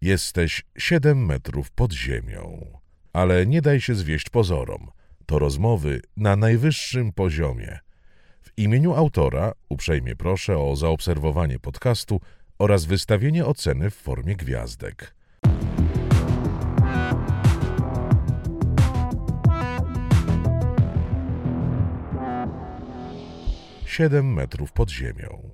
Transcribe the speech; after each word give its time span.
Jesteś 0.00 0.62
siedem 0.78 1.26
metrów 1.26 1.70
pod 1.70 1.92
ziemią. 1.92 2.66
Ale 3.12 3.46
nie 3.46 3.62
daj 3.62 3.80
się 3.80 3.94
zwieść 3.94 4.30
pozorom. 4.30 4.90
To 5.26 5.38
rozmowy 5.38 6.02
na 6.16 6.36
najwyższym 6.36 7.12
poziomie. 7.12 7.78
W 8.42 8.50
imieniu 8.56 8.94
autora 8.94 9.52
uprzejmie 9.68 10.16
proszę 10.16 10.58
o 10.58 10.76
zaobserwowanie 10.76 11.58
podcastu 11.58 12.20
oraz 12.58 12.84
wystawienie 12.84 13.46
oceny 13.46 13.90
w 13.90 13.94
formie 13.94 14.36
gwiazdek. 14.36 15.14
Siedem 23.86 24.32
metrów 24.32 24.72
pod 24.72 24.90
ziemią. 24.90 25.50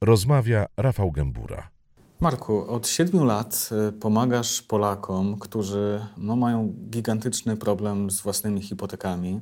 Rozmawia 0.00 0.66
Rafał 0.76 1.12
Gębura. 1.12 1.77
Marku, 2.20 2.66
od 2.68 2.88
siedmiu 2.88 3.24
lat 3.24 3.70
y, 3.88 3.92
pomagasz 3.92 4.62
Polakom, 4.62 5.38
którzy 5.38 6.00
no, 6.16 6.36
mają 6.36 6.74
gigantyczny 6.90 7.56
problem 7.56 8.10
z 8.10 8.20
własnymi 8.20 8.62
hipotekami. 8.62 9.40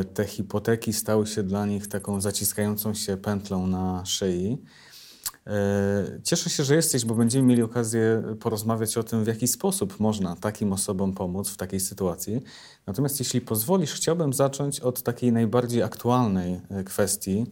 Y, 0.00 0.04
te 0.04 0.24
hipoteki 0.24 0.92
stały 0.92 1.26
się 1.26 1.42
dla 1.42 1.66
nich 1.66 1.88
taką 1.88 2.20
zaciskającą 2.20 2.94
się 2.94 3.16
pętlą 3.16 3.66
na 3.66 4.04
szyi. 4.04 4.62
Y, 5.46 6.22
cieszę 6.22 6.50
się, 6.50 6.64
że 6.64 6.74
jesteś, 6.74 7.04
bo 7.04 7.14
będziemy 7.14 7.48
mieli 7.48 7.62
okazję 7.62 8.22
porozmawiać 8.40 8.98
o 8.98 9.02
tym, 9.02 9.24
w 9.24 9.26
jaki 9.26 9.48
sposób 9.48 10.00
można 10.00 10.36
takim 10.36 10.72
osobom 10.72 11.12
pomóc 11.12 11.48
w 11.48 11.56
takiej 11.56 11.80
sytuacji. 11.80 12.40
Natomiast 12.86 13.18
jeśli 13.20 13.40
pozwolisz, 13.40 13.92
chciałbym 13.92 14.32
zacząć 14.32 14.80
od 14.80 15.02
takiej 15.02 15.32
najbardziej 15.32 15.82
aktualnej 15.82 16.60
kwestii 16.84 17.46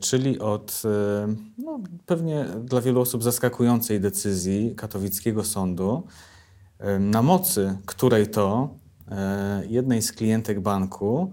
czyli 0.00 0.38
od 0.38 0.82
e, 0.84 1.34
no, 1.58 1.80
pewnie 2.06 2.46
dla 2.64 2.80
wielu 2.80 3.00
osób 3.00 3.22
zaskakującej 3.22 4.00
decyzji 4.00 4.74
katowickiego 4.74 5.44
sądu, 5.44 6.06
e, 6.78 6.98
na 6.98 7.22
mocy 7.22 7.78
której 7.86 8.30
to 8.30 8.74
jednej 9.68 10.02
z 10.02 10.12
klientek 10.12 10.60
banku 10.60 11.32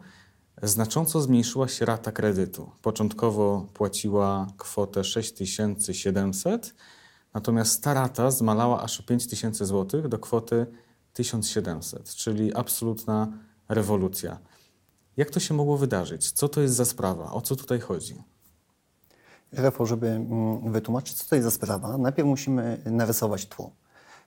znacząco 0.64 1.22
zmniejszyła 1.22 1.68
się 1.68 1.86
rata 1.86 2.12
kredytu. 2.12 2.72
Początkowo 2.82 3.68
płaciła 3.74 4.48
kwotę 4.58 5.04
6700, 5.04 6.76
natomiast 7.34 7.84
ta 7.84 7.94
rata 7.94 8.32
zmalała 8.32 8.82
aż 8.82 9.00
o 9.00 9.04
5000 9.04 9.66
zł 9.66 10.10
do 10.10 10.20
kwoty 10.20 10.66
1700, 11.14 12.16
czyli 12.16 12.56
absolutna 12.56 13.28
rewolucja. 13.70 14.40
Jak 15.18 15.30
to 15.30 15.40
się 15.40 15.54
mogło 15.54 15.78
wydarzyć? 15.78 16.32
Co 16.32 16.50
to 16.50 16.62
jest 16.62 16.76
za 16.76 16.86
sprawa? 16.86 17.32
O 17.32 17.42
co 17.42 17.56
tutaj 17.56 17.80
chodzi? 17.80 18.33
Rafał, 19.54 19.86
żeby 19.86 20.08
mm, 20.08 20.72
wytłumaczyć, 20.72 21.14
co 21.14 21.30
to 21.30 21.36
jest 21.36 21.46
za 21.46 21.52
sprawa, 21.52 21.98
najpierw 21.98 22.28
musimy 22.28 22.82
narysować 22.86 23.46
tło. 23.46 23.72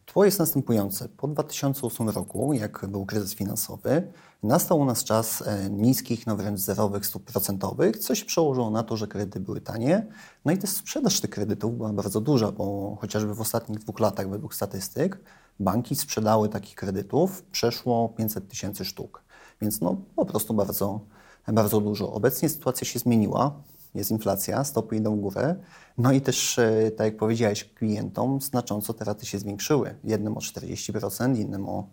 Tło 0.07 0.25
jest 0.25 0.39
następujące. 0.39 1.09
Po 1.09 1.29
2008 1.29 2.09
roku, 2.09 2.53
jak 2.53 2.87
był 2.87 3.07
kryzys 3.07 3.35
finansowy, 3.35 4.13
nastał 4.43 4.81
u 4.81 4.85
nas 4.85 5.05
czas 5.05 5.43
e, 5.47 5.71
niskich, 5.71 6.27
no 6.27 6.37
wręcz 6.37 6.61
zerowych 6.61 7.07
stóp 7.07 7.25
procentowych, 7.25 7.97
co 7.97 8.15
się 8.15 8.25
przełożyło 8.25 8.71
na 8.71 8.83
to, 8.83 8.97
że 8.97 9.07
kredyty 9.07 9.41
były 9.41 9.61
tanie. 9.61 10.07
No 10.45 10.53
i 10.53 10.59
też 10.59 10.71
sprzedaż 10.71 11.21
tych 11.21 11.31
kredytów 11.31 11.77
była 11.77 11.93
bardzo 11.93 12.21
duża, 12.21 12.53
bo 12.53 12.97
chociażby 13.01 13.35
w 13.35 13.41
ostatnich 13.41 13.79
dwóch 13.79 14.01
latach, 14.01 14.31
według 14.31 14.55
statystyk, 14.55 15.21
banki 15.61 15.97
sprzedały 15.97 16.49
takich 16.49 16.75
kredytów 16.75 17.43
przeszło 17.43 18.09
500 18.09 18.49
tysięcy 18.49 18.85
sztuk. 18.85 19.23
Więc 19.61 19.81
no 19.81 19.97
po 20.17 20.27
prostu 20.27 20.55
bardzo, 20.55 21.01
bardzo 21.49 21.81
dużo. 21.81 22.13
Obecnie 22.13 22.49
sytuacja 22.49 22.87
się 22.87 22.99
zmieniła 22.99 23.63
jest 23.99 24.11
inflacja, 24.11 24.65
stopy 24.65 24.97
idą 24.97 25.17
w 25.17 25.21
górę. 25.21 25.57
No 25.99 26.13
i 26.13 26.21
też, 26.21 26.59
e, 26.59 26.91
tak 26.91 27.05
jak 27.05 27.17
powiedziałeś 27.17 27.65
klientom, 27.65 28.41
znacząco 28.41 28.95
te 28.95 29.05
raty 29.05 29.27
się 29.27 29.39
zwiększyły. 29.39 29.95
Jednym 30.05 30.37
o 30.37 30.41
40%, 30.41 31.39
innym 31.39 31.69
o 31.69 31.89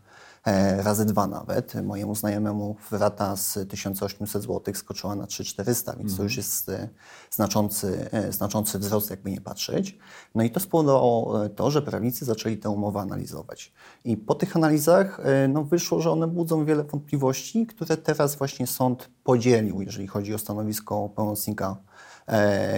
e, 0.45 0.84
razy 0.84 1.06
dwa 1.06 1.28
nawet. 1.28 1.73
Mojemu 1.84 2.16
znajomemu 2.16 2.76
rata 2.92 3.36
z 3.36 3.70
1800 3.70 4.44
zł 4.44 4.73
skoczyła 4.76 5.16
na 5.16 5.28
3400, 5.28 5.95
więc 5.95 6.17
to 6.17 6.23
już 6.23 6.32
mhm. 6.32 6.38
jest 6.38 6.70
e, 6.70 6.89
znaczący, 7.32 8.10
znaczący 8.30 8.80
wzrost, 8.80 9.10
jakby 9.10 9.32
nie 9.32 9.42
patrzeć. 9.42 9.98
No 10.36 10.44
i 10.44 10.52
to 10.52 10.60
spowodowało 10.60 11.50
to, 11.50 11.72
że 11.72 11.82
prawnicy 11.82 12.26
zaczęli 12.26 12.58
tę 12.58 12.70
umowę 12.70 13.00
analizować. 13.00 13.73
I 14.06 14.17
po 14.17 14.36
tych 14.36 14.56
analizach 14.56 15.22
no, 15.50 15.64
wyszło, 15.64 16.02
że 16.02 16.11
one 16.11 16.27
budzą 16.27 16.66
wiele 16.66 16.83
wątpliwości, 16.83 17.67
które 17.67 17.98
teraz 17.98 18.36
właśnie 18.36 18.67
sąd 18.67 19.10
podzielił, 19.23 19.82
jeżeli 19.82 20.08
chodzi 20.08 20.33
o 20.33 20.38
stanowisko 20.38 21.10
pełnomocnika 21.10 21.77
E, 21.92 21.92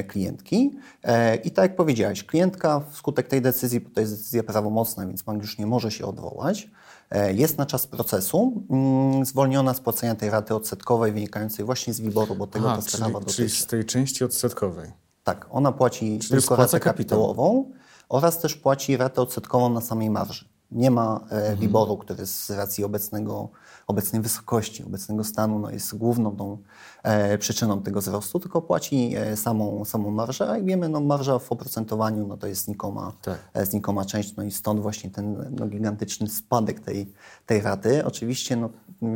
klientki. 0.07 0.77
E, 1.03 1.35
I 1.35 1.51
tak 1.51 1.63
jak 1.63 1.75
powiedziałeś, 1.75 2.23
klientka 2.23 2.81
wskutek 2.91 3.27
tej 3.27 3.41
decyzji, 3.41 3.79
bo 3.79 3.89
to 3.89 4.01
jest 4.01 4.13
decyzja 4.13 4.43
prawomocna, 4.43 5.07
więc 5.07 5.21
bank 5.21 5.41
już 5.41 5.57
nie 5.57 5.65
może 5.65 5.91
się 5.91 6.05
odwołać, 6.05 6.69
e, 7.09 7.33
jest 7.33 7.57
na 7.57 7.65
czas 7.65 7.87
procesu 7.87 8.63
mm, 8.69 9.25
zwolniona 9.25 9.73
z 9.73 9.79
płacenia 9.79 10.15
tej 10.15 10.29
raty 10.29 10.55
odsetkowej 10.55 11.11
wynikającej 11.11 11.65
właśnie 11.65 11.93
z 11.93 11.99
wyboru, 11.99 12.35
bo 12.35 12.47
tego 12.47 12.71
Aha, 12.71 12.81
ta 12.81 12.89
sprawa 12.89 13.19
dotyczy. 13.19 13.35
Czyli 13.35 13.49
z 13.49 13.65
tej 13.65 13.85
części 13.85 14.23
odsetkowej. 14.23 14.91
Tak, 15.23 15.47
ona 15.49 15.71
płaci 15.71 16.19
czyli 16.19 16.41
tylko 16.41 16.55
ratę 16.55 16.79
kapitałową 16.79 17.71
oraz 18.09 18.39
też 18.39 18.55
płaci 18.55 18.97
ratę 18.97 19.21
odsetkową 19.21 19.69
na 19.69 19.81
samej 19.81 20.09
marży. 20.09 20.45
Nie 20.71 20.91
ma 20.91 21.19
e, 21.31 21.35
mhm. 21.35 21.57
wyboru, 21.57 21.97
który 21.97 22.25
z 22.25 22.49
racji 22.49 22.83
obecnego, 22.83 23.49
obecnej 23.87 24.21
wysokości, 24.21 24.83
obecnego 24.83 25.23
stanu 25.23 25.59
no 25.59 25.69
jest 25.69 25.97
główną 25.97 26.35
tą 26.35 26.57
e, 27.03 27.37
przyczyną 27.37 27.81
tego 27.81 28.01
wzrostu, 28.01 28.39
tylko 28.39 28.61
płaci 28.61 29.13
e, 29.17 29.37
samą, 29.37 29.85
samą 29.85 30.11
marżę, 30.11 30.49
a 30.49 30.55
jak 30.55 30.65
wiemy, 30.65 30.89
no, 30.89 31.01
marża 31.01 31.39
w 31.39 31.51
oprocentowaniu 31.51 32.27
no, 32.27 32.37
to 32.37 32.47
jest 32.47 32.65
znikoma, 32.65 33.11
tak. 33.21 33.39
e, 33.53 33.65
znikoma 33.65 34.05
część, 34.05 34.35
no 34.35 34.43
i 34.43 34.51
stąd 34.51 34.79
właśnie 34.79 35.09
ten 35.09 35.55
no, 35.59 35.67
gigantyczny 35.67 36.27
spadek 36.27 36.79
tej, 36.79 37.13
tej 37.45 37.61
raty. 37.61 38.05
Oczywiście 38.05 38.55
no, 38.55 38.69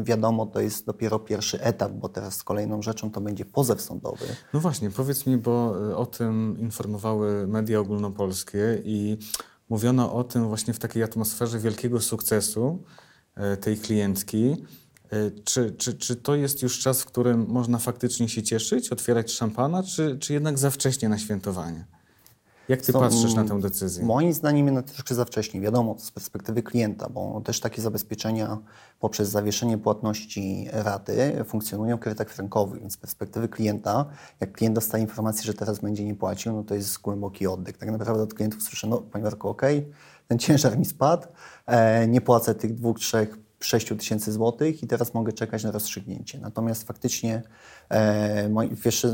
wiadomo, 0.04 0.46
to 0.46 0.60
jest 0.60 0.86
dopiero 0.86 1.20
pierwszy 1.20 1.62
etap, 1.62 1.92
bo 1.92 2.10
teraz 2.10 2.44
kolejną 2.44 2.82
rzeczą 2.82 3.12
to 3.12 3.22
będzie 3.22 3.46
pozew 3.46 3.82
sądowy. 3.82 4.26
No 4.54 4.60
właśnie, 4.60 4.90
powiedz 4.92 5.26
mi, 5.26 5.38
bo 5.38 5.76
e, 5.92 5.98
o 5.98 6.06
tym 6.06 6.58
informowały 6.60 7.48
media 7.48 7.80
ogólnopolskie 7.80 8.82
i 8.84 9.18
mówiono 9.70 10.14
o 10.14 10.24
tym 10.24 10.48
właśnie 10.48 10.74
w 10.74 10.80
takiej 10.80 11.04
atmosferze 11.04 11.60
wielkiego 11.60 12.00
sukcesu 12.00 12.84
tej 13.62 13.78
klientki. 13.78 14.56
E, 15.10 15.32
czy, 15.32 15.72
czy, 15.72 15.94
czy 15.94 16.16
to 16.16 16.36
jest 16.36 16.62
już 16.62 16.80
czas, 16.80 17.02
w 17.02 17.06
którym 17.06 17.46
można 17.48 17.78
faktycznie 17.78 18.30
się 18.30 18.44
cieszyć, 18.44 18.90
otwierać 18.90 19.32
szampana, 19.32 19.84
czy, 19.84 20.18
czy 20.20 20.34
jednak 20.34 20.60
za 20.60 20.70
wcześnie 20.70 21.10
na 21.10 21.18
świętowanie? 21.18 21.86
Jak 22.70 22.82
ty 22.82 22.94
patrzysz 22.94 23.34
na 23.34 23.44
tę 23.44 23.60
decyzję? 23.60 24.06
Moim 24.06 24.34
zdaniem 24.34 24.66
jednak 24.66 24.86
troszkę 24.86 25.16
za 25.16 25.26
wcześnie. 25.26 25.62
Wiadomo, 25.62 25.96
z 26.00 26.12
perspektywy 26.12 26.64
klienta, 26.64 27.10
bo 27.10 27.42
też 27.46 27.60
takie 27.60 27.82
zabezpieczenia 27.82 28.58
poprzez 29.00 29.30
zawieszenie 29.30 29.78
płatności 29.78 30.68
raty 30.72 31.44
funkcjonują 31.46 31.98
w 31.98 32.00
kredytach 32.00 32.30
frankowych, 32.30 32.82
więc 32.82 32.94
z 32.94 32.98
perspektywy 32.98 33.50
klienta, 33.50 34.06
jak 34.40 34.52
klient 34.52 34.76
dostaje 34.76 35.04
informację, 35.04 35.44
że 35.44 35.54
teraz 35.54 35.80
będzie 35.80 36.06
nie 36.06 36.16
płacił, 36.16 36.54
no 36.54 36.64
to 36.64 36.76
jest 36.76 37.02
głęboki 37.02 37.48
oddech. 37.48 37.78
Tak 37.78 37.92
naprawdę 37.92 38.24
od 38.24 38.34
klientów 38.34 38.64
słyszę, 38.64 38.88
no 38.88 38.98
panie 38.98 39.24
Marku, 39.24 39.50
okej, 39.50 39.80
okay, 39.80 39.94
ten 40.30 40.40
ciężar 40.40 40.78
mi 40.78 40.86
spadł, 40.86 41.28
e, 41.66 42.08
nie 42.08 42.22
płacę 42.22 42.56
tych 42.56 42.76
dwóch, 42.76 43.00
trzech 43.00 43.38
6 43.60 43.88
tysięcy 43.98 44.32
złotych 44.32 44.84
i 44.84 44.88
teraz 44.88 45.14
mogę 45.14 45.34
czekać 45.34 45.64
na 45.64 45.72
rozstrzygnięcie. 45.72 46.40
Natomiast 46.40 46.84
faktycznie, 46.84 47.42
e, 47.90 48.50
moi, 48.50 48.70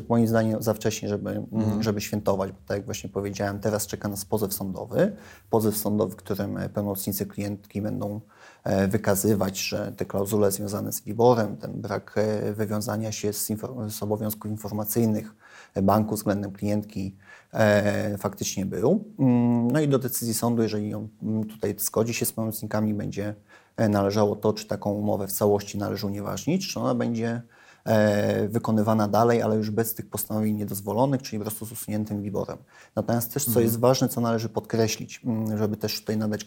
moim 0.10 0.28
zdaniem 0.28 0.64
za 0.64 0.74
wcześnie, 0.74 1.10
żeby, 1.10 1.30
mm. 1.52 1.84
żeby 1.84 2.02
świętować, 2.02 2.52
bo 2.52 2.58
tak 2.66 2.78
jak 2.78 2.86
właśnie 2.86 3.10
powiedziałem, 3.10 3.60
teraz 3.60 3.88
czeka 3.88 4.08
nas 4.08 4.26
pozew 4.26 4.54
sądowy. 4.54 5.16
Pozew 5.50 5.78
sądowy, 5.78 6.14
w 6.14 6.16
którym 6.16 6.60
pełnomocnicy 6.74 7.26
klientki 7.26 7.82
będą 7.82 8.22
e, 8.64 8.88
wykazywać, 8.88 9.60
że 9.60 9.94
te 9.98 10.06
klauzule 10.06 10.52
związane 10.52 10.92
z 10.92 11.02
wyborem, 11.02 11.58
ten 11.58 11.82
brak 11.82 12.16
e, 12.16 12.54
wywiązania 12.54 13.12
się 13.12 13.34
z, 13.34 13.48
z 13.90 14.04
obowiązków 14.04 14.52
informacyjnych 14.52 15.36
banku 15.84 16.16
względem 16.16 16.52
klientki 16.52 17.16
e, 17.56 18.18
faktycznie 18.18 18.66
był. 18.66 19.04
Mm, 19.20 19.72
no 19.72 19.80
i 19.80 19.88
do 19.88 20.00
decyzji 20.00 20.34
sądu, 20.34 20.64
jeżeli 20.64 20.94
on 20.94 21.08
mm, 21.24 21.44
tutaj 21.44 21.76
zgodzi 21.78 22.14
się 22.14 22.26
z 22.26 22.32
pełnomocnikami, 22.32 22.94
będzie 22.94 23.36
E, 23.78 23.90
należało 23.90 24.36
to, 24.36 24.54
czy 24.54 24.68
taką 24.68 24.92
umowę 24.92 25.28
w 25.28 25.32
całości 25.32 25.78
należy 25.78 26.08
unieważnić, 26.08 26.74
czy 26.74 26.80
ona 26.80 26.96
będzie 26.96 27.42
e, 27.86 28.48
wykonywana 28.48 29.08
dalej, 29.08 29.42
ale 29.42 29.56
już 29.56 29.72
bez 29.72 29.94
tych 29.94 30.10
postanowień 30.10 30.56
niedozwolonych, 30.56 31.22
czyli 31.22 31.40
po 31.40 31.44
prostu 31.44 31.66
z 31.66 31.72
usuniętym 31.72 32.22
wiborem. 32.22 32.58
Natomiast 32.96 33.34
też, 33.34 33.44
co 33.44 33.50
mhm. 33.50 33.66
jest 33.66 33.80
ważne, 33.80 34.10
co 34.10 34.22
należy 34.22 34.50
podkreślić, 34.50 35.22
mm, 35.26 35.58
żeby 35.58 35.78
też 35.78 36.00
tutaj 36.00 36.18
nadać 36.18 36.44
e, 36.44 36.46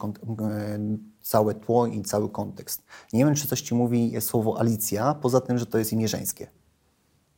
całe 1.22 1.54
tło 1.54 1.87
i 1.87 2.02
cały 2.02 2.28
kontekst. 2.28 2.82
Nie 3.12 3.25
wiem, 3.25 3.34
czy 3.34 3.49
coś 3.49 3.61
Ci 3.61 3.75
mówi 3.75 4.20
słowo 4.20 4.61
Alicja, 4.61 5.14
poza 5.14 5.40
tym, 5.40 5.58
że 5.58 5.66
to 5.66 5.78
jest 5.78 5.93
imię 5.93 6.08
żeńskie. 6.08 6.46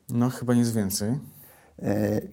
No, 0.09 0.31
chyba 0.31 0.55
nic 0.55 0.71
więcej. 0.71 1.19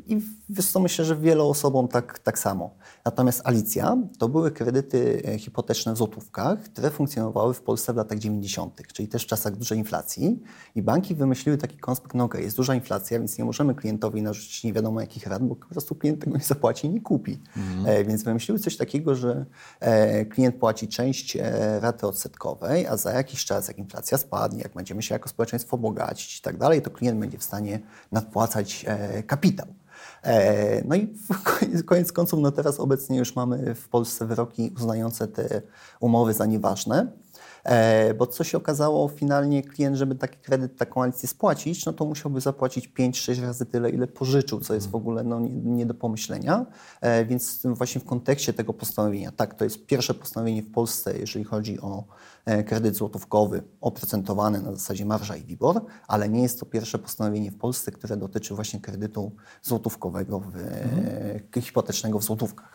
I 0.08 0.22
wiesz 0.50 0.72
co, 0.72 0.80
myślę, 0.80 1.06
że 1.06 1.16
wielu 1.16 1.50
osobom 1.50 1.88
tak, 1.88 2.20
tak 2.20 2.40
samo. 2.40 2.76
Natomiast 3.06 3.42
Alicja 3.44 3.98
to 4.20 4.30
były 4.30 4.52
kredyty 4.52 5.22
e, 5.26 5.40
hipoteczne 5.40 5.94
w 5.94 5.98
złotówkach, 5.98 6.60
które 6.60 6.90
funkcjonowały 6.90 7.54
w 7.54 7.62
Polsce 7.62 7.94
w 7.94 7.96
latach 7.96 8.20
90., 8.20 8.82
czyli 8.94 9.08
też 9.08 9.24
w 9.24 9.28
czasach 9.28 9.56
dużej 9.56 9.78
inflacji. 9.78 10.40
I 10.76 10.82
banki 10.82 11.16
wymyśliły 11.16 11.58
taki 11.58 11.78
konspekt, 11.78 12.14
no 12.14 12.24
okej, 12.24 12.44
jest 12.44 12.58
duża 12.58 12.76
inflacja, 12.76 13.20
więc 13.20 13.38
nie 13.38 13.46
możemy 13.46 13.76
klientowi 13.76 14.22
narzucić 14.22 14.64
nie 14.64 14.74
wiadomo 14.74 15.02
jakich 15.02 15.28
rad, 15.28 15.44
bo 15.44 15.56
po 15.56 15.68
prostu 15.68 15.96
klient 15.96 16.20
tego 16.24 16.38
nie 16.38 16.44
zapłaci 16.44 16.88
i 16.88 16.90
nie 16.90 17.02
kupi. 17.02 17.40
Mhm. 17.58 18.08
Więc 18.08 18.24
wymyśliły 18.24 18.60
coś 18.60 18.78
takiego, 18.78 19.16
że 19.16 19.46
klient 20.30 20.56
płaci 20.56 20.88
część 20.88 21.38
raty 21.80 22.08
odsetkowej, 22.08 22.88
a 22.88 22.98
za 22.98 23.12
jakiś 23.12 23.46
czas, 23.46 23.68
jak 23.68 23.78
inflacja 23.78 24.18
spadnie, 24.18 24.62
jak 24.62 24.74
będziemy 24.74 25.04
się 25.04 25.16
jako 25.16 25.30
społeczeństwo 25.30 25.78
bogacić 25.78 26.40
i 26.40 26.42
tak 26.42 26.58
dalej, 26.58 26.82
to 26.82 26.92
klient 26.92 27.20
będzie 27.20 27.38
w 27.38 27.44
stanie 27.44 27.80
nadpłacać 28.12 28.86
kapitał. 29.28 29.68
E, 30.24 30.84
no 30.86 30.96
i 30.96 31.14
koniec 31.86 32.14
końców, 32.14 32.40
no 32.40 32.52
teraz 32.52 32.80
obecnie 32.80 33.18
już 33.18 33.36
mamy 33.36 33.76
w 33.76 33.90
Polsce 33.90 34.26
wyroki 34.26 34.74
uznające 34.78 35.28
te 35.28 35.62
umowy 36.00 36.34
za 36.34 36.46
nieważne. 36.46 37.08
E, 37.68 38.14
bo 38.14 38.28
co 38.28 38.44
się 38.44 38.58
okazało, 38.58 39.08
finalnie 39.08 39.64
klient, 39.64 39.98
żeby 39.98 40.16
taki 40.16 40.38
kredyt, 40.38 40.78
taką 40.78 41.04
alicję 41.04 41.30
spłacić, 41.30 41.86
no 41.86 41.94
to 41.94 42.06
musiałby 42.06 42.42
zapłacić 42.42 42.90
5-6 42.90 43.42
razy 43.42 43.66
tyle, 43.66 43.90
ile 43.90 44.08
pożyczył, 44.08 44.60
co 44.60 44.74
jest 44.74 44.90
w 44.90 44.96
ogóle 44.96 45.24
no, 45.24 45.40
nie, 45.40 45.50
nie 45.50 45.86
do 45.86 45.94
pomyślenia. 45.94 46.66
E, 47.02 47.26
więc 47.26 47.62
właśnie 47.66 48.02
w 48.02 48.06
kontekście 48.06 48.54
tego 48.54 48.74
postanowienia, 48.74 49.32
tak, 49.32 49.54
to 49.54 49.64
jest 49.64 49.86
pierwsze 49.86 50.14
postanowienie 50.14 50.64
w 50.64 50.72
Polsce, 50.72 51.18
jeżeli 51.20 51.46
chodzi 51.46 51.82
o 51.82 52.04
e, 52.46 52.64
kredyt 52.64 52.96
złotówkowy 52.96 53.64
oprocentowany 53.82 54.62
na 54.62 54.72
zasadzie 54.72 55.06
marża 55.06 55.36
i 55.36 55.44
WIBOR, 55.44 55.82
ale 56.08 56.30
nie 56.30 56.42
jest 56.42 56.60
to 56.60 56.66
pierwsze 56.66 57.00
postanowienie 57.00 57.52
w 57.52 57.58
Polsce, 57.58 57.92
które 57.92 58.18
dotyczy 58.18 58.56
właśnie 58.56 58.80
kredytu 58.80 59.32
złotówkowego, 59.62 60.40
w, 60.40 60.56
mhm. 60.56 61.62
hipotecznego 61.62 62.20
w 62.20 62.24
złotówkach. 62.24 62.74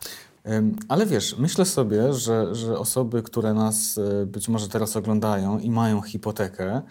Ale 0.89 1.07
wiesz, 1.07 1.37
myślę 1.39 1.65
sobie, 1.65 2.13
że, 2.13 2.55
że 2.55 2.79
osoby, 2.79 3.23
które 3.23 3.55
nas 3.55 3.99
e, 3.99 4.27
być 4.27 4.49
może 4.49 4.69
teraz 4.69 4.97
oglądają 4.97 5.59
i 5.59 5.71
mają 5.71 6.01
hipotekę 6.01 6.83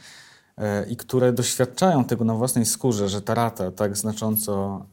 e, 0.58 0.90
i 0.90 0.96
które 0.96 1.34
doświadczają 1.34 2.06
tego 2.06 2.26
na 2.26 2.34
własnej 2.34 2.66
skórze, 2.66 3.10
że 3.10 3.22
ta 3.22 3.34
rata 3.34 3.72
tak 3.72 3.98
znacząco 3.98 4.86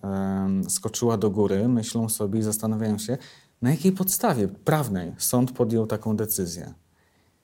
skoczyła 0.69 1.17
do 1.17 1.31
góry, 1.31 1.69
myślą 1.69 2.09
sobie 2.09 2.39
i 2.39 2.43
zastanawiają 2.43 2.99
się, 2.99 3.19
na 3.63 3.71
jakiej 3.71 3.93
podstawie 3.93 4.49
prawnej 4.49 5.13
sąd 5.19 5.53
podjął 5.53 5.87
taką 5.87 6.17
decyzję. 6.17 6.75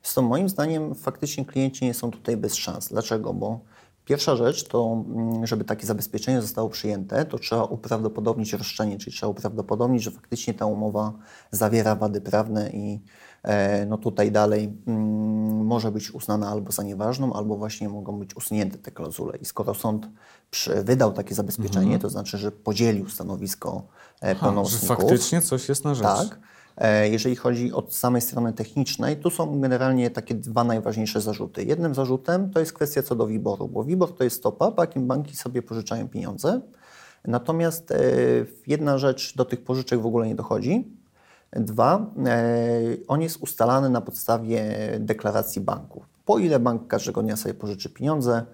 Z 0.03 0.17
moim 0.17 0.49
zdaniem 0.49 0.95
faktycznie 0.95 1.45
klienci 1.45 1.85
nie 1.85 1.95
są 1.95 2.11
tutaj 2.11 2.37
bez 2.37 2.55
szans. 2.55 2.89
Dlaczego? 2.89 3.35
Bo 3.35 3.61
Pierwsza 4.05 4.37
rzecz 4.37 4.69
to, 4.69 5.05
mm, 5.07 5.47
żeby 5.47 5.65
takie 5.65 5.87
zabezpieczenie 5.87 6.43
zostało 6.43 6.69
przyjęte, 6.69 7.25
to 7.25 7.39
trzeba 7.39 7.65
uprawdopodobnić 7.65 8.53
roszczenie, 8.53 8.99
czyli 8.99 9.17
trzeba 9.17 9.31
uprawdopodobnić, 9.31 10.03
że 10.03 10.11
faktycznie 10.11 10.55
ta 10.55 10.67
umowa 10.67 11.13
zawiera 11.51 11.97
wady 11.97 12.21
prawne 12.21 12.71
i 12.71 13.01
e, 13.43 13.87
no 13.87 13.99
tutaj 13.99 14.33
dalej 14.33 14.73
mm, 14.87 15.67
może 15.67 15.93
być 15.93 16.11
uznana 16.11 16.49
albo 16.49 16.73
za 16.73 16.83
nieważną, 16.83 17.33
albo 17.33 17.57
właśnie 17.57 17.89
mogą 17.89 18.19
być 18.19 18.37
usunięte 18.37 18.79
te 18.79 18.91
klauzule. 18.91 19.39
I 19.39 19.45
skoro 19.45 19.75
sąd 19.75 20.09
wydał 20.85 21.13
takie 21.13 21.35
zabezpieczenie, 21.35 21.85
mhm. 21.85 22.01
to 22.01 22.11
znaczy, 22.11 22.39
że 22.39 22.53
podzielił 22.53 23.09
stanowisko 23.09 23.87
e, 24.21 24.35
pełnomocników. 24.35 24.89
Że 24.89 24.97
faktycznie 24.97 25.43
coś 25.43 25.69
jest 25.69 25.85
na 25.85 25.95
rzecz. 25.95 26.05
Tak. 26.05 26.39
E, 26.77 27.09
jeżeli 27.09 27.37
chodzi 27.37 27.73
od 27.73 27.95
samej 27.95 28.23
strony 28.23 28.53
technicznej, 28.53 29.17
tu 29.17 29.31
są 29.31 29.61
generalnie 29.61 30.11
takie 30.11 30.35
dwa 30.35 30.65
najważniejsze 30.65 31.21
zarzuty. 31.21 31.65
Jednym 31.65 31.95
zarzutem 31.95 32.51
to 32.51 32.61
jest 32.61 32.73
kwestia 32.73 33.03
co 33.03 33.15
do 33.15 33.27
WIBOR-u, 33.27 33.69
bo 33.69 33.85
WIBOR 33.85 34.17
to 34.17 34.25
jest 34.25 34.37
stopa, 34.37 34.71
po 34.71 34.83
jakim 34.83 35.07
banki 35.07 35.37
sobie 35.37 35.63
pożyczają 35.63 36.09
pieniądze. 36.09 36.61
Natomiast 37.25 37.91
e, 37.91 37.99
jedna 38.67 38.99
rzecz 38.99 39.37
do 39.37 39.45
tych 39.45 39.65
pożyczek 39.65 40.01
w 40.01 40.07
ogóle 40.07 40.27
nie 40.27 40.35
dochodzi. 40.35 40.89
Dwa, 41.53 42.07
e, 42.27 42.43
on 43.09 43.23
jest 43.23 43.37
ustalany 43.43 43.91
na 43.91 44.01
podstawie 44.01 44.65
deklaracji 45.01 45.61
banku. 45.61 46.05
Po 46.25 46.39
ile 46.39 46.59
bank 46.59 46.87
każdego 46.87 47.23
dnia 47.23 47.37
sobie 47.37 47.55
pożyczy 47.55 47.91
pieniądze, 47.91 48.45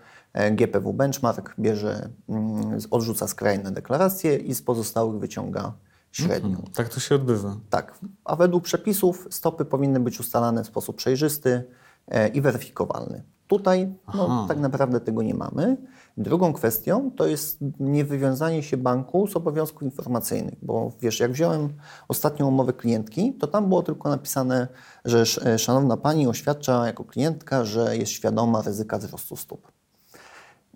GPW 0.52 0.92
Benchmark 0.92 1.54
bierze, 1.58 2.08
mm, 2.28 2.78
odrzuca 2.90 3.28
skrajne 3.28 3.70
deklaracje 3.70 4.36
i 4.36 4.54
z 4.54 4.62
pozostałych 4.62 5.20
wyciąga 5.20 5.72
średnią. 6.12 6.50
Mhm, 6.50 6.72
tak 6.74 6.88
to 6.88 7.00
się 7.00 7.14
odbywa. 7.14 7.56
Tak. 7.70 7.98
A 8.24 8.36
według 8.36 8.64
przepisów 8.64 9.28
stopy 9.30 9.64
powinny 9.64 10.00
być 10.00 10.20
ustalane 10.20 10.64
w 10.64 10.66
sposób 10.66 10.96
przejrzysty 10.96 11.64
e, 12.08 12.28
i 12.28 12.40
weryfikowalny. 12.40 13.22
Tutaj 13.46 13.94
no, 14.14 14.46
tak 14.48 14.58
naprawdę 14.58 15.00
tego 15.00 15.22
nie 15.22 15.34
mamy. 15.34 15.76
Drugą 16.16 16.52
kwestią 16.52 17.10
to 17.16 17.26
jest 17.26 17.58
niewywiązanie 17.80 18.62
się 18.62 18.76
banku 18.76 19.26
z 19.26 19.36
obowiązków 19.36 19.82
informacyjnych, 19.82 20.54
bo 20.62 20.92
wiesz, 21.00 21.20
jak 21.20 21.32
wziąłem 21.32 21.68
ostatnią 22.08 22.48
umowę 22.48 22.72
klientki, 22.72 23.34
to 23.34 23.46
tam 23.46 23.68
było 23.68 23.82
tylko 23.82 24.08
napisane, 24.08 24.68
że 25.04 25.24
e, 25.44 25.58
szanowna 25.58 25.96
pani 25.96 26.26
oświadcza 26.26 26.86
jako 26.86 27.04
klientka, 27.04 27.64
że 27.64 27.96
jest 27.96 28.12
świadoma 28.12 28.62
ryzyka 28.62 28.98
wzrostu 28.98 29.36
stóp. 29.36 29.72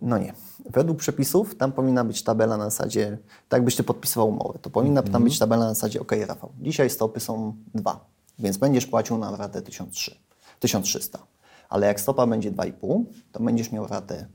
No 0.02 0.18
nie. 0.18 0.34
Według 0.70 0.98
przepisów 0.98 1.54
tam 1.54 1.72
powinna 1.72 2.04
być 2.04 2.22
tabela 2.22 2.56
na 2.56 2.64
zasadzie, 2.64 3.18
tak 3.48 3.58
jakbyś 3.58 3.76
ty 3.76 3.82
podpisywał 3.82 4.28
umowę, 4.28 4.58
to 4.62 4.70
powinna 4.70 5.00
mm 5.00 5.02
-hmm. 5.02 5.12
tam 5.12 5.22
mhm. 5.22 5.24
być 5.24 5.38
tabela 5.38 5.64
na 5.64 5.74
zasadzie, 5.74 6.00
ok, 6.00 6.12
Rafał, 6.26 6.52
dzisiaj 6.60 6.90
stopy 6.90 7.20
są 7.20 7.54
dwa, 7.74 8.04
więc 8.38 8.56
będziesz 8.56 8.86
płacił 8.86 9.18
na 9.18 9.36
ratę 9.36 9.62
1300. 9.62 11.18
Ale 11.68 11.86
jak 11.86 12.00
stopa 12.00 12.26
będzie 12.26 12.52
2,5, 12.52 13.04
to 13.32 13.40
będziesz 13.40 13.72
miał 13.72 13.86
ratę 13.86 14.26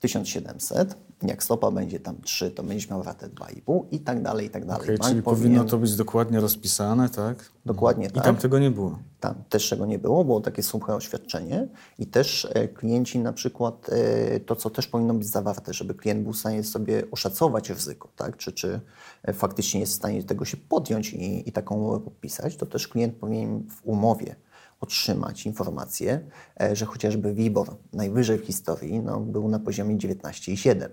1700, 0.00 0.96
jak 1.22 1.42
stopa 1.42 1.70
będzie 1.70 2.00
tam 2.00 2.20
3, 2.22 2.50
to 2.50 2.62
będziesz 2.62 2.90
miał 2.90 3.02
ratę 3.02 3.28
2,5 3.28 3.84
i 3.90 4.00
tak 4.00 4.22
dalej, 4.22 4.46
i 4.46 4.50
tak 4.50 4.66
dalej. 4.66 4.82
Okay, 4.82 4.98
czyli 4.98 5.22
powinien... 5.22 5.22
powinno 5.22 5.64
to 5.64 5.78
być 5.78 5.96
dokładnie 5.96 6.40
rozpisane, 6.40 7.08
tak? 7.08 7.52
Dokładnie 7.66 8.06
I 8.06 8.10
tak. 8.10 8.24
I 8.24 8.26
tam 8.26 8.36
tego 8.36 8.58
nie 8.58 8.70
było? 8.70 8.98
Tam 9.20 9.34
też 9.48 9.70
tego 9.70 9.86
nie 9.86 9.98
było, 9.98 10.24
było 10.24 10.40
takie 10.40 10.62
suche 10.62 10.94
oświadczenie 10.94 11.68
i 11.98 12.06
też 12.06 12.48
e, 12.54 12.68
klienci 12.68 13.18
na 13.18 13.32
przykład, 13.32 13.90
e, 13.92 14.40
to 14.40 14.56
co 14.56 14.70
też 14.70 14.86
powinno 14.86 15.14
być 15.14 15.26
zawarte, 15.26 15.74
żeby 15.74 15.94
klient 15.94 16.22
był 16.22 16.32
w 16.32 16.38
stanie 16.38 16.64
sobie 16.64 17.02
oszacować 17.10 17.70
ryzyko, 17.70 18.08
tak? 18.16 18.36
czy, 18.36 18.52
czy 18.52 18.80
e, 19.22 19.32
faktycznie 19.32 19.80
jest 19.80 19.92
w 19.92 19.96
stanie 19.96 20.22
tego 20.22 20.44
się 20.44 20.56
podjąć 20.56 21.12
i, 21.12 21.48
i 21.48 21.52
taką 21.52 21.74
umowę 21.74 22.00
podpisać, 22.00 22.56
to 22.56 22.66
też 22.66 22.88
klient 22.88 23.14
powinien 23.14 23.62
w 23.68 23.80
umowie 23.84 24.36
otrzymać 24.80 25.46
informację, 25.46 26.20
e, 26.60 26.76
że 26.76 26.86
chociażby 26.86 27.34
WIBOR 27.34 27.76
najwyżej 27.92 28.38
w 28.38 28.44
historii 28.44 29.00
no, 29.00 29.20
był 29.20 29.48
na 29.48 29.58
poziomie 29.58 29.96
19,7. 29.96 30.88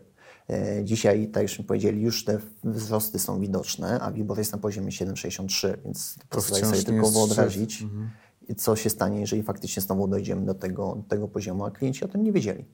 E, 0.49 0.83
dzisiaj, 0.83 1.27
tak 1.27 1.57
jak 1.57 1.67
powiedzieli, 1.67 2.01
już 2.01 2.25
te 2.25 2.39
wzrosty 2.63 3.19
są 3.19 3.39
widoczne, 3.39 3.99
a 3.99 4.11
WIBOR 4.11 4.37
jest 4.37 4.51
na 4.51 4.57
poziomie 4.57 4.91
7,63, 4.91 5.77
więc 5.83 6.15
pozwolę 6.29 6.65
sobie 6.65 6.83
tylko 6.83 7.11
wyobrazić, 7.11 7.81
mhm. 7.81 8.09
co 8.57 8.75
się 8.75 8.89
stanie, 8.89 9.19
jeżeli 9.19 9.43
faktycznie 9.43 9.81
znowu 9.81 10.07
dojdziemy 10.07 10.45
do 10.45 10.53
tego, 10.53 10.95
do 10.95 11.03
tego 11.09 11.27
poziomu, 11.27 11.65
a 11.65 11.71
klienci 11.71 12.05
o 12.05 12.07
tym 12.07 12.23
nie 12.23 12.31
wiedzieli. 12.31 12.65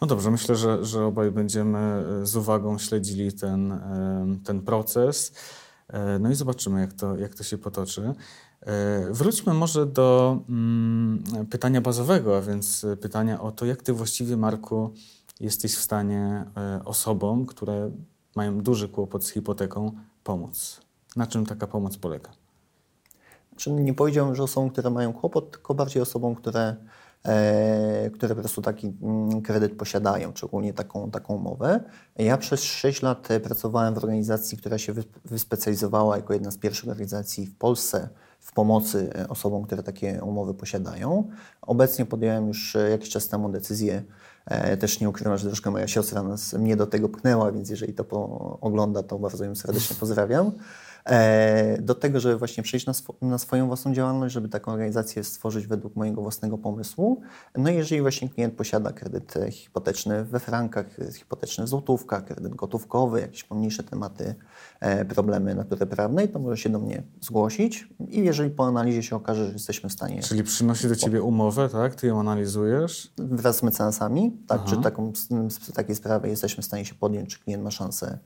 No 0.00 0.06
dobrze, 0.06 0.30
myślę, 0.30 0.56
że, 0.56 0.84
że 0.84 1.04
obaj 1.04 1.30
będziemy 1.30 1.78
e, 1.78 2.26
z 2.26 2.36
uwagą 2.36 2.78
śledzili 2.78 3.32
ten, 3.32 3.80
ten 4.44 4.62
proces. 4.62 5.32
No 6.20 6.30
i 6.30 6.34
zobaczymy, 6.34 6.80
jak 6.80 6.92
to, 6.92 7.16
jak 7.16 7.34
to 7.34 7.44
się 7.44 7.58
potoczy. 7.58 8.14
E, 8.66 9.06
wróćmy 9.10 9.54
może 9.54 9.86
do 9.86 10.38
mm, 10.48 11.24
pytania 11.50 11.80
bazowego, 11.80 12.36
a 12.36 12.40
więc 12.40 12.86
pytania 13.00 13.40
o 13.40 13.52
to, 13.52 13.66
jak 13.66 13.82
ty 13.82 13.92
właściwie, 13.92 14.36
Marku, 14.36 14.90
jesteś 15.40 15.74
w 15.76 15.80
stanie 15.80 16.44
e, 16.56 16.80
osobom, 16.84 17.46
które 17.46 17.90
mają 18.36 18.60
duży 18.60 18.88
kłopot 18.88 19.24
z 19.24 19.30
hipoteką, 19.30 19.92
pomóc. 20.24 20.80
Na 21.16 21.26
czym 21.26 21.46
taka 21.46 21.66
pomoc 21.66 21.96
polega? 21.96 22.30
Znaczy, 23.48 23.72
nie 23.72 23.94
powiedziałbym, 23.94 24.34
że 24.34 24.42
osobom, 24.42 24.70
które 24.70 24.90
mają 24.90 25.12
kłopot, 25.12 25.50
tylko 25.50 25.74
bardziej 25.74 26.02
osobom, 26.02 26.34
które, 26.34 26.76
e, 27.24 28.10
które 28.10 28.34
po 28.34 28.40
prostu 28.40 28.62
taki 28.62 28.92
mm, 29.02 29.42
kredyt 29.42 29.76
posiadają, 29.76 30.32
szczególnie 30.34 30.72
taką, 30.72 31.10
taką 31.10 31.34
umowę. 31.34 31.80
Ja 32.16 32.38
przez 32.38 32.62
6 32.62 33.02
lat 33.02 33.28
pracowałem 33.42 33.94
w 33.94 33.98
organizacji, 33.98 34.58
która 34.58 34.78
się 34.78 34.92
wyspecjalizowała 35.24 36.16
jako 36.16 36.32
jedna 36.32 36.50
z 36.50 36.58
pierwszych 36.58 36.88
organizacji 36.88 37.46
w 37.46 37.56
Polsce 37.56 38.08
w 38.44 38.52
pomocy 38.52 39.10
e, 39.14 39.28
osobom, 39.28 39.62
które 39.62 39.82
takie 39.82 40.20
umowy 40.22 40.54
posiadają. 40.54 41.30
Obecnie 41.62 42.06
podjąłem 42.06 42.48
już 42.48 42.76
e, 42.76 42.90
jakiś 42.90 43.10
czas 43.10 43.28
temu 43.28 43.48
decyzję, 43.48 44.02
e, 44.46 44.76
też 44.76 45.00
nie 45.00 45.08
ukrywam, 45.08 45.38
że 45.38 45.46
troszkę 45.46 45.70
moja 45.70 45.88
siostra 45.88 46.22
nas, 46.22 46.52
mnie 46.52 46.76
do 46.76 46.86
tego 46.86 47.08
pchnęła, 47.08 47.52
więc 47.52 47.70
jeżeli 47.70 47.94
to 47.94 48.04
ogląda, 48.60 49.02
to 49.02 49.18
bardzo 49.18 49.44
ją 49.44 49.54
serdecznie 49.54 49.96
pozdrawiam. 50.00 50.52
E, 51.08 51.82
do 51.82 51.94
tego, 51.94 52.20
żeby 52.20 52.36
właśnie 52.36 52.62
przejść 52.62 52.86
na, 52.86 52.90
sw 52.90 53.14
na, 53.22 53.38
swoją 53.38 53.66
własną 53.66 53.94
działalność, 53.94 54.34
żeby 54.34 54.48
taką 54.48 54.72
organizację 54.72 55.24
stworzyć 55.24 55.66
według 55.66 55.96
mojego 55.96 56.22
własnego 56.22 56.58
pomysłu. 56.58 57.20
No 57.56 57.70
i 57.70 57.74
jeżeli 57.74 58.00
właśnie 58.00 58.28
klient 58.28 58.54
posiada 58.54 58.92
kredyt 58.92 59.36
e, 59.36 59.50
hipoteczny 59.50 60.24
we 60.24 60.40
frankach, 60.40 60.88
kredyt 60.88 61.16
hipoteczny 61.16 61.64
w 61.64 61.68
złotówkach, 61.68 62.24
kredyt 62.24 62.54
gotówkowy, 62.54 63.20
jakieś 63.20 63.44
pomniejsze 63.44 63.82
tematy, 63.82 64.34
e, 64.80 65.04
problemy 65.04 65.54
natury 65.54 65.86
prawnej, 65.86 66.28
to 66.28 66.38
może 66.38 66.56
się 66.56 66.70
do 66.70 66.78
mnie 66.78 67.02
zgłosić 67.20 67.88
i 68.08 68.24
jeżeli 68.24 68.50
po 68.50 68.66
analizie 68.66 69.02
się 69.02 69.16
okaże, 69.16 69.46
że 69.46 69.52
jesteśmy 69.52 69.88
w 69.88 69.92
stanie... 69.92 70.22
Czyli 70.22 70.42
przynosi 70.42 70.88
do 70.88 70.96
Ciebie 70.96 71.22
umowę, 71.22 71.68
tak? 71.68 71.94
Ty 71.94 72.06
ją 72.06 72.20
analizujesz? 72.20 73.12
Wraz 73.18 73.56
z 73.56 73.62
mecenasami, 73.62 74.32
tak? 74.46 74.60
Aha. 74.64 74.70
Czy 74.70 74.82
taką, 74.82 75.12
takiej 75.74 75.94
sprawy 75.96 76.28
jesteśmy 76.28 76.62
w 76.62 76.66
stanie 76.66 76.84
się 76.84 76.94
podjąć, 76.94 77.30
czy 77.30 77.44
klient 77.44 77.64
ma 77.64 77.70
szansę 77.70 78.18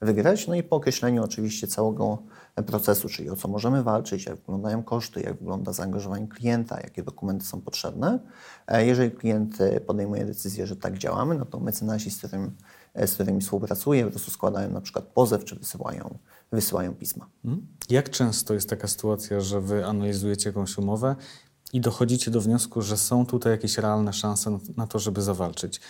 wygrać. 0.00 0.46
No 0.48 0.54
i 0.54 0.62
po 0.62 0.76
określeniu 0.76 1.24
oczywiście 1.24 1.66
całego 1.66 2.18
procesu, 2.62 3.08
czyli 3.08 3.30
o 3.30 3.36
co 3.36 3.48
możemy 3.48 3.82
walczyć, 3.82 4.26
jak 4.26 4.36
wyglądają 4.36 4.82
koszty, 4.82 5.20
jak 5.20 5.38
wygląda 5.38 5.72
zaangażowanie 5.72 6.28
klienta, 6.28 6.80
jakie 6.80 7.02
dokumenty 7.02 7.46
są 7.46 7.60
potrzebne. 7.60 8.18
E, 8.66 8.86
jeżeli 8.86 9.10
klient 9.10 9.60
e, 9.60 9.80
podejmuje 9.80 10.24
decyzję, 10.24 10.66
że 10.66 10.76
tak 10.76 10.98
działamy, 10.98 11.34
no 11.34 11.44
to 11.44 11.60
mecenasi, 11.60 12.10
z, 12.10 12.18
którym, 12.18 12.50
e, 12.94 13.06
z 13.06 13.14
którymi 13.14 13.40
współpracuję, 13.40 14.04
po 14.04 14.10
prostu 14.10 14.30
składają 14.30 14.70
na 14.70 14.80
przykład 14.80 15.04
pozew, 15.04 15.44
czy 15.44 15.56
wysyłają, 15.56 16.18
wysyłają 16.52 16.94
pisma. 16.94 17.26
Mhm. 17.44 17.66
Jak 17.90 18.10
często 18.10 18.54
jest 18.54 18.70
taka 18.70 18.88
sytuacja, 18.88 19.40
że 19.40 19.60
wy 19.60 19.86
analizujecie 19.86 20.48
jakąś 20.48 20.78
umowę 20.78 21.16
i 21.72 21.80
dochodzicie 21.80 22.30
do 22.30 22.40
wniosku, 22.40 22.82
że 22.82 22.96
są 22.96 23.26
tutaj 23.26 23.52
jakieś 23.52 23.78
realne 23.78 24.12
szanse 24.12 24.58
na 24.76 24.86
to, 24.86 24.98
żeby 24.98 25.22
zawalczyć? 25.22 25.80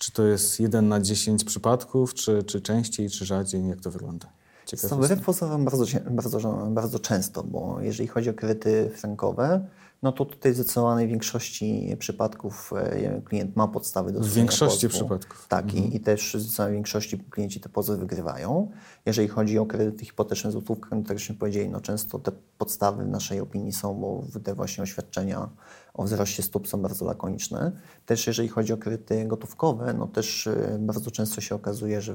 Czy 0.00 0.12
to 0.12 0.22
jest 0.22 0.60
jeden 0.60 0.88
na 0.88 1.00
10 1.00 1.44
przypadków, 1.44 2.14
czy, 2.14 2.42
czy 2.42 2.60
częściej, 2.60 3.10
czy 3.10 3.24
rzadziej? 3.24 3.68
Jak 3.68 3.80
to 3.80 3.90
wygląda? 3.90 4.26
Ciekawe. 4.66 4.96
Wbrew 4.96 5.24
pozorom 5.24 5.64
bardzo, 5.64 5.84
bardzo, 6.10 6.66
bardzo 6.70 6.98
często, 6.98 7.42
bo 7.42 7.80
jeżeli 7.80 8.08
chodzi 8.08 8.30
o 8.30 8.34
kredyty 8.34 8.90
frankowe, 8.96 9.66
no 10.02 10.12
to 10.12 10.24
tutaj 10.24 10.52
w 10.52 10.54
zdecydowanej 10.54 11.08
większości 11.08 11.96
przypadków 11.98 12.72
e, 12.76 13.22
klient 13.22 13.56
ma 13.56 13.68
podstawy 13.68 14.12
do 14.12 14.20
W 14.20 14.32
większości 14.32 14.88
pozwu. 14.88 14.98
przypadków. 14.98 15.46
Tak, 15.48 15.64
mhm. 15.64 15.84
i, 15.84 15.96
i, 15.96 16.00
też 16.00 16.36
w 16.36 16.40
zdecydowanej 16.40 16.74
większości 16.74 17.18
klienci 17.18 17.60
te 17.60 17.68
pozwy 17.68 17.96
wygrywają. 17.96 18.70
Jeżeli 19.06 19.28
chodzi 19.28 19.58
o 19.58 19.66
kredyty 19.66 20.04
hipoteczne 20.04 20.50
złotówkę, 20.50 20.96
no 20.96 21.02
tak 21.02 21.18
żeśmy 21.18 21.34
powiedzieli, 21.34 21.68
no 21.68 21.80
często 21.80 22.18
te 22.18 22.32
podstawy 22.58 23.04
w 23.04 23.08
naszej 23.08 23.40
opinii 23.40 23.72
są, 23.72 23.94
bo 23.94 24.24
te 24.44 24.54
właśnie 24.54 24.84
oświadczenia 24.84 25.48
o 25.94 26.04
wzroście 26.04 26.42
stóp 26.42 26.68
są 26.68 26.82
bardzo 26.82 27.04
lakoniczne. 27.04 27.72
Też 28.06 28.26
jeżeli 28.26 28.48
chodzi 28.48 28.72
o 28.72 28.76
kredyty 28.76 29.24
gotówkowe, 29.24 29.94
no 29.94 30.06
też 30.06 30.46
e, 30.46 30.78
bardzo 30.80 31.10
często 31.10 31.40
się 31.40 31.54
okazuje, 31.54 32.00
że 32.02 32.14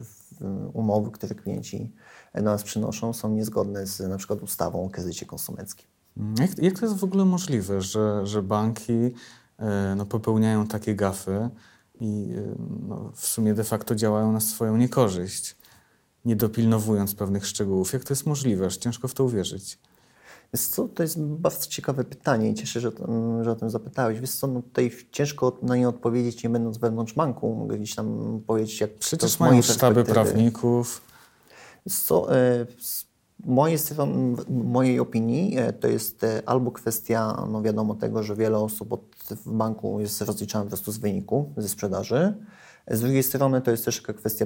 umowy, 0.73 1.11
które 1.11 1.35
klienci 1.35 1.93
do 2.33 2.41
nas 2.41 2.63
przynoszą, 2.63 3.13
są 3.13 3.29
niezgodne 3.29 3.85
z 3.87 3.99
na 3.99 4.17
przykład 4.17 4.41
ustawą 4.41 4.85
o 4.85 4.89
kredycie 4.89 5.25
konsumenckim. 5.25 5.94
Jak, 6.39 6.63
jak 6.63 6.79
to 6.79 6.85
jest 6.85 6.97
w 6.97 7.03
ogóle 7.03 7.25
możliwe, 7.25 7.81
że, 7.81 8.27
że 8.27 8.43
banki 8.43 9.13
e, 9.59 9.95
no, 9.97 10.05
popełniają 10.05 10.67
takie 10.67 10.95
gafy 10.95 11.49
i 12.01 12.33
e, 12.37 12.55
no, 12.87 13.11
w 13.15 13.27
sumie 13.27 13.53
de 13.53 13.63
facto 13.63 13.95
działają 13.95 14.31
na 14.31 14.39
swoją 14.39 14.77
niekorzyść, 14.77 15.55
nie 16.25 16.35
dopilnowując 16.35 17.15
pewnych 17.15 17.47
szczegółów? 17.47 17.93
Jak 17.93 18.03
to 18.03 18.13
jest 18.13 18.25
możliwe? 18.25 18.65
Aż 18.65 18.77
ciężko 18.77 19.07
w 19.07 19.13
to 19.13 19.23
uwierzyć. 19.23 19.79
Wiesz 20.53 20.67
co, 20.67 20.87
to 20.87 21.03
jest 21.03 21.21
bardzo 21.21 21.67
ciekawe 21.67 22.03
pytanie 22.03 22.49
i 22.49 22.53
cieszę 22.53 22.73
się, 22.73 22.79
że, 22.79 22.91
że 23.41 23.51
o 23.51 23.55
tym 23.55 23.69
zapytałeś. 23.69 24.19
Wiesz 24.19 24.31
co, 24.31 24.47
no 24.47 24.61
tutaj 24.61 24.91
ciężko 25.11 25.57
na 25.61 25.75
nie 25.75 25.89
odpowiedzieć, 25.89 26.43
nie 26.43 26.49
będąc 26.49 26.77
wewnątrz 26.77 27.13
banku. 27.13 27.55
Mogę 27.55 27.77
gdzieś 27.77 27.95
tam 27.95 28.39
powiedzieć, 28.47 28.81
jak 28.81 28.93
Przecież 28.93 29.39
mają 29.39 29.61
sztaby 29.61 30.03
prawników. 30.03 31.01
Wiesz 31.85 31.99
co, 31.99 32.35
e, 32.35 32.65
mojej, 33.43 33.77
mojej 34.49 34.99
opinii 34.99 35.57
e, 35.57 35.73
to 35.73 35.87
jest 35.87 36.23
e, 36.23 36.41
albo 36.45 36.71
kwestia, 36.71 37.47
no 37.51 37.61
wiadomo 37.61 37.95
tego, 37.95 38.23
że 38.23 38.35
wiele 38.35 38.57
osób 38.57 39.15
w 39.29 39.51
banku 39.51 39.99
jest 39.99 40.21
rozliczane 40.21 40.65
po 40.65 40.69
prostu 40.69 40.91
z 40.91 40.97
wyniku, 40.97 41.53
ze 41.57 41.69
sprzedaży. 41.69 42.33
Z 42.91 43.01
drugiej 43.01 43.23
strony 43.23 43.61
to 43.61 43.71
jest 43.71 43.85
też 43.85 44.01
kwestia 44.01 44.45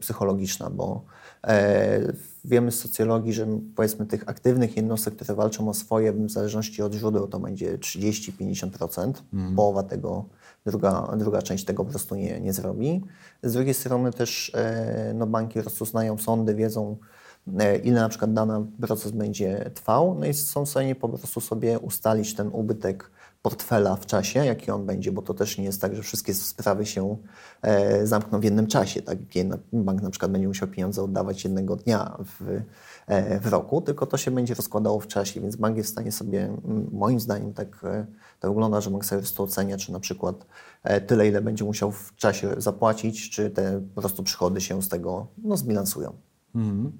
psychologiczna, 0.00 0.70
bo 0.70 1.04
e, 1.46 2.12
wiemy 2.44 2.72
z 2.72 2.80
socjologii, 2.80 3.32
że 3.32 3.46
powiedzmy 3.76 4.06
tych 4.06 4.28
aktywnych 4.28 4.76
jednostek, 4.76 5.14
które 5.14 5.34
walczą 5.34 5.68
o 5.68 5.74
swoje, 5.74 6.12
w 6.12 6.30
zależności 6.30 6.82
od 6.82 6.94
źródeł 6.94 7.28
to 7.28 7.40
będzie 7.40 7.78
30-50%, 7.78 9.12
mm. 9.32 9.56
połowa 9.56 9.82
tego, 9.82 10.24
druga, 10.66 11.16
druga 11.16 11.42
część 11.42 11.64
tego 11.64 11.84
po 11.84 11.90
prostu 11.90 12.14
nie, 12.14 12.40
nie 12.40 12.52
zrobi. 12.52 13.04
Z 13.42 13.52
drugiej 13.52 13.74
strony 13.74 14.12
też 14.12 14.52
e, 14.54 15.12
no, 15.14 15.26
banki 15.26 15.54
po 15.54 15.60
prostu 15.60 15.84
znają 15.84 16.18
sądy, 16.18 16.54
wiedzą, 16.54 16.96
ile 17.84 18.00
na 18.00 18.08
przykład 18.08 18.32
dany 18.32 18.66
proces 18.80 19.12
będzie 19.12 19.70
trwał, 19.74 20.14
no 20.14 20.26
i 20.26 20.34
są 20.34 20.64
w 20.64 20.68
stanie 20.68 20.94
po 20.94 21.08
prostu 21.08 21.40
sobie 21.40 21.78
ustalić 21.78 22.34
ten 22.34 22.50
ubytek 22.52 23.10
portfela 23.42 23.96
w 23.96 24.06
czasie, 24.06 24.44
jaki 24.46 24.70
on 24.70 24.86
będzie, 24.86 25.12
bo 25.12 25.22
to 25.22 25.34
też 25.34 25.58
nie 25.58 25.64
jest 25.64 25.80
tak, 25.80 25.96
że 25.96 26.02
wszystkie 26.02 26.34
sprawy 26.34 26.86
się 26.86 27.16
e, 27.62 28.06
zamkną 28.06 28.40
w 28.40 28.44
jednym 28.44 28.66
czasie. 28.66 29.02
Tak? 29.02 29.18
Bank 29.72 30.02
na 30.02 30.10
przykład 30.10 30.32
będzie 30.32 30.48
musiał 30.48 30.68
pieniądze 30.68 31.02
oddawać 31.02 31.44
jednego 31.44 31.76
dnia 31.76 32.16
w, 32.18 32.60
e, 33.06 33.40
w 33.40 33.46
roku, 33.46 33.80
tylko 33.80 34.06
to 34.06 34.16
się 34.16 34.30
będzie 34.30 34.54
rozkładało 34.54 35.00
w 35.00 35.06
czasie, 35.06 35.40
więc 35.40 35.56
bank 35.56 35.76
jest 35.76 35.88
w 35.88 35.92
stanie 35.92 36.12
sobie, 36.12 36.56
moim 36.92 37.20
zdaniem 37.20 37.52
tak 37.52 37.80
e, 37.84 38.06
to 38.40 38.48
wygląda, 38.48 38.80
że 38.80 38.90
bank 38.90 39.04
sobie 39.04 39.22
to 39.36 39.42
ocenia, 39.42 39.76
czy 39.76 39.92
na 39.92 40.00
przykład 40.00 40.46
e, 40.82 41.00
tyle, 41.00 41.28
ile 41.28 41.42
będzie 41.42 41.64
musiał 41.64 41.92
w 41.92 42.16
czasie 42.16 42.54
zapłacić, 42.56 43.30
czy 43.30 43.50
te 43.50 43.80
po 43.94 44.00
prostu 44.00 44.22
przychody 44.22 44.60
się 44.60 44.82
z 44.82 44.88
tego 44.88 45.26
no, 45.38 45.56
zbilansują. 45.56 46.27
Mhm. 46.54 46.92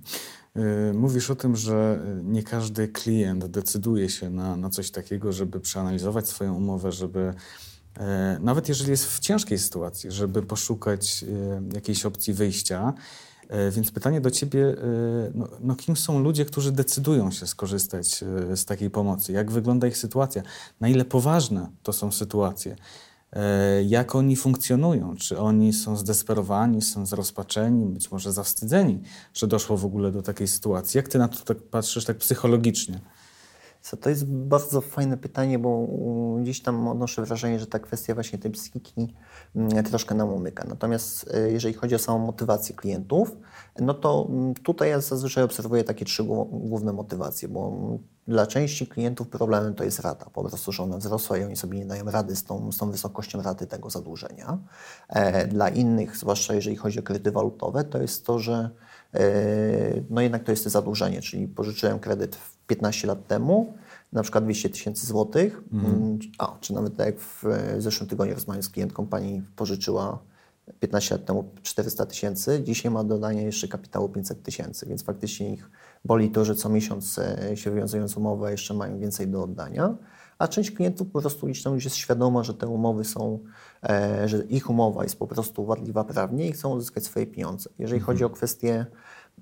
Y, 0.56 0.94
mówisz 0.94 1.30
o 1.30 1.36
tym, 1.36 1.56
że 1.56 2.00
nie 2.22 2.42
każdy 2.42 2.88
klient 2.88 3.46
decyduje 3.46 4.08
się 4.08 4.30
na, 4.30 4.56
na 4.56 4.70
coś 4.70 4.90
takiego, 4.90 5.32
żeby 5.32 5.60
przeanalizować 5.60 6.28
swoją 6.28 6.54
umowę, 6.54 6.92
żeby 6.92 7.34
e, 7.96 8.38
nawet 8.42 8.68
jeżeli 8.68 8.90
jest 8.90 9.06
w 9.06 9.20
ciężkiej 9.20 9.58
sytuacji, 9.58 10.10
żeby 10.10 10.42
poszukać 10.42 11.24
e, 11.24 11.62
jakiejś 11.74 12.06
opcji 12.06 12.34
wyjścia. 12.34 12.94
E, 13.48 13.70
więc 13.70 13.90
pytanie 13.90 14.20
do 14.20 14.30
Ciebie, 14.30 14.76
no, 15.34 15.48
no, 15.60 15.76
kim 15.76 15.96
są 15.96 16.22
ludzie, 16.22 16.44
którzy 16.44 16.72
decydują 16.72 17.30
się 17.30 17.46
skorzystać 17.46 18.24
z 18.54 18.64
takiej 18.64 18.90
pomocy? 18.90 19.32
Jak 19.32 19.50
wygląda 19.50 19.86
ich 19.86 19.96
sytuacja? 19.96 20.42
Na 20.80 20.88
ile 20.88 21.04
poważne 21.04 21.70
to 21.82 21.92
są 21.92 22.12
sytuacje? 22.12 22.76
E, 23.32 23.82
jak 23.82 24.14
oni 24.14 24.36
funkcjonują, 24.36 25.16
czy 25.16 25.38
oni 25.38 25.72
są 25.72 25.96
zdesperowani, 25.96 26.82
są 26.82 27.06
zrozpaczeni, 27.06 27.86
być 27.86 28.10
może 28.10 28.32
zawstydzeni, 28.32 29.00
że 29.34 29.46
doszło 29.46 29.76
w 29.76 29.84
ogóle 29.84 30.12
do 30.12 30.22
takiej 30.22 30.48
sytuacji. 30.48 30.98
Jak 30.98 31.08
ty 31.08 31.18
na 31.18 31.28
to 31.28 31.44
tak 31.44 31.62
patrzysz 31.62 32.04
tak 32.04 32.16
psychologicznie? 32.16 33.00
Co, 33.90 33.96
to 33.96 34.10
jest 34.10 34.26
bardzo 34.26 34.80
fajne 34.80 35.16
pytanie, 35.16 35.58
bo 35.58 35.86
gdzieś 36.42 36.62
tam 36.62 36.88
odnoszę 36.88 37.24
wrażenie, 37.24 37.58
że 37.58 37.66
ta 37.66 37.78
kwestia 37.78 38.14
właśnie 38.14 38.38
tej 38.38 38.50
psychiki 38.50 39.14
mm, 39.56 39.84
troszkę 39.84 40.14
nam 40.14 40.28
umyka. 40.28 40.64
Natomiast 40.68 41.30
e, 41.34 41.50
jeżeli 41.50 41.74
chodzi 41.74 41.94
o 41.94 41.98
samą 41.98 42.18
motywację 42.18 42.74
klientów, 42.74 43.36
no 43.80 43.94
to 43.94 44.26
mm, 44.30 44.54
tutaj 44.54 44.90
ja 44.90 45.00
zazwyczaj 45.00 45.44
obserwuję 45.44 45.84
takie 45.84 46.04
trzy 46.04 46.24
główne 46.50 46.92
motywacje, 46.92 47.48
bo 47.48 47.72
dla 48.26 48.46
części 48.46 48.86
klientów 48.86 49.28
problemem 49.28 49.74
to 49.74 49.84
jest 49.84 50.00
rata, 50.00 50.30
po 50.30 50.44
prostu, 50.44 50.72
że 50.72 50.82
ona 50.82 50.96
wzrosła 50.96 51.38
i 51.38 51.44
oni 51.44 51.56
sobie 51.56 51.78
nie 51.78 51.86
dają 51.86 52.04
rady 52.04 52.36
z 52.36 52.44
tą, 52.44 52.72
z 52.72 52.76
tą 52.76 52.90
wysokością 52.90 53.42
raty 53.42 53.66
tego 53.66 53.90
zadłużenia. 53.90 54.58
E, 55.08 55.46
dla 55.46 55.68
innych, 55.68 56.16
zwłaszcza 56.16 56.54
jeżeli 56.54 56.76
chodzi 56.76 56.98
o 56.98 57.02
kredyty 57.02 57.32
walutowe, 57.32 57.84
to 57.84 58.02
jest 58.02 58.26
to, 58.26 58.38
że 58.38 58.70
no 60.10 60.20
jednak 60.20 60.44
to 60.44 60.52
jest 60.52 60.64
to 60.64 60.70
zadłużenie, 60.70 61.20
czyli 61.20 61.48
pożyczyłem 61.48 61.98
kredyt 61.98 62.38
15 62.66 63.08
lat 63.08 63.26
temu, 63.26 63.74
na 64.12 64.22
przykład 64.22 64.44
200 64.44 64.70
tysięcy 64.70 65.06
złotych, 65.06 65.62
mm. 65.72 66.18
a, 66.38 66.56
czy 66.60 66.74
nawet 66.74 66.96
tak 66.96 67.06
jak 67.06 67.18
w 67.18 67.44
zeszłym 67.78 68.08
tygodniu 68.08 68.34
rozmawiałem 68.34 68.62
z 68.62 68.68
klientką, 68.68 69.06
pani 69.06 69.42
pożyczyła 69.56 70.18
15 70.80 71.14
lat 71.14 71.24
temu 71.24 71.50
400 71.62 72.06
tysięcy, 72.06 72.62
dzisiaj 72.64 72.92
ma 72.92 73.04
dodanie 73.04 73.42
jeszcze 73.42 73.68
kapitału 73.68 74.08
500 74.08 74.42
tysięcy, 74.42 74.86
więc 74.86 75.02
faktycznie 75.02 75.52
ich 75.52 75.70
boli 76.04 76.30
to, 76.30 76.44
że 76.44 76.54
co 76.54 76.68
miesiąc 76.68 77.18
e, 77.18 77.56
się 77.56 77.70
wywiązując 77.70 78.16
umowę 78.16 78.50
jeszcze 78.50 78.74
mają 78.74 78.98
więcej 78.98 79.28
do 79.28 79.42
oddania, 79.42 79.94
a 80.38 80.48
część 80.48 80.70
klientów 80.70 81.08
po 81.08 81.20
prostu 81.20 81.46
gdzieś 81.46 81.62
tam 81.62 81.74
już 81.74 81.84
jest 81.84 81.96
świadoma, 81.96 82.42
że 82.42 82.54
te 82.54 82.66
umowy 82.66 83.04
są, 83.04 83.38
e, 83.82 84.28
że 84.28 84.44
ich 84.44 84.70
umowa 84.70 85.02
jest 85.02 85.18
po 85.18 85.26
prostu 85.26 85.66
wadliwa 85.66 86.04
prawnie 86.04 86.48
i 86.48 86.52
chcą 86.52 86.76
uzyskać 86.76 87.04
swoje 87.04 87.26
pieniądze. 87.26 87.70
Jeżeli 87.78 87.98
mhm. 88.00 88.06
chodzi 88.06 88.24
o 88.24 88.30
kwestie, 88.30 88.86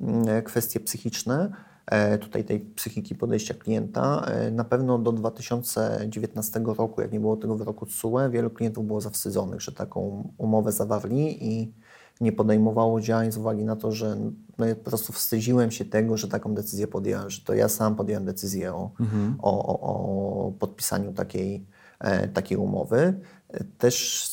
mm, 0.00 0.42
kwestie 0.42 0.80
psychiczne, 0.80 1.52
E, 1.86 2.18
tutaj 2.18 2.44
tej 2.44 2.60
psychiki 2.60 3.14
podejścia 3.14 3.54
klienta. 3.54 4.24
E, 4.26 4.50
na 4.50 4.64
pewno 4.64 4.98
do 4.98 5.12
2019 5.12 6.60
roku, 6.74 7.00
jak 7.00 7.12
nie 7.12 7.20
było 7.20 7.36
tego 7.36 7.56
wyroku 7.56 7.86
TSUE, 7.86 8.30
wielu 8.30 8.50
klientów 8.50 8.86
było 8.86 9.00
zawstydzonych, 9.00 9.60
że 9.60 9.72
taką 9.72 10.32
umowę 10.38 10.72
zawarli 10.72 11.44
i 11.54 11.72
nie 12.20 12.32
podejmowało 12.32 13.00
działań 13.00 13.32
z 13.32 13.36
uwagi 13.36 13.64
na 13.64 13.76
to, 13.76 13.92
że 13.92 14.16
no, 14.58 14.66
po 14.66 14.90
prostu 14.90 15.12
wstydziłem 15.12 15.70
się 15.70 15.84
tego, 15.84 16.16
że 16.16 16.28
taką 16.28 16.54
decyzję 16.54 16.86
podjąłem, 16.86 17.30
że 17.30 17.40
to 17.40 17.54
ja 17.54 17.68
sam 17.68 17.96
podjąłem 17.96 18.24
decyzję 18.24 18.74
o, 18.74 18.90
mhm. 19.00 19.36
o, 19.42 19.66
o, 19.66 20.46
o 20.46 20.52
podpisaniu 20.52 21.12
takiej, 21.12 21.66
e, 22.00 22.28
takiej 22.28 22.58
umowy. 22.58 23.20
Też 23.78 24.26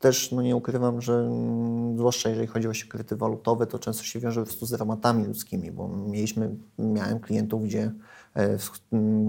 też 0.00 0.32
no 0.32 0.42
nie 0.42 0.56
ukrywam, 0.56 1.00
że 1.00 1.12
mm, 1.12 1.98
zwłaszcza 1.98 2.28
jeżeli 2.28 2.46
chodzi 2.46 2.68
o 2.68 2.72
kredyty 2.88 3.16
walutowe, 3.16 3.66
to 3.66 3.78
często 3.78 4.04
się 4.04 4.20
wiąże 4.20 4.40
po 4.40 4.46
prostu 4.46 4.66
z 4.66 4.70
dramatami 4.70 5.24
ludzkimi, 5.24 5.72
bo 5.72 5.88
mieliśmy, 5.88 6.56
miałem 6.78 7.20
klientów, 7.20 7.64
gdzie 7.64 7.92
e, 8.36 8.58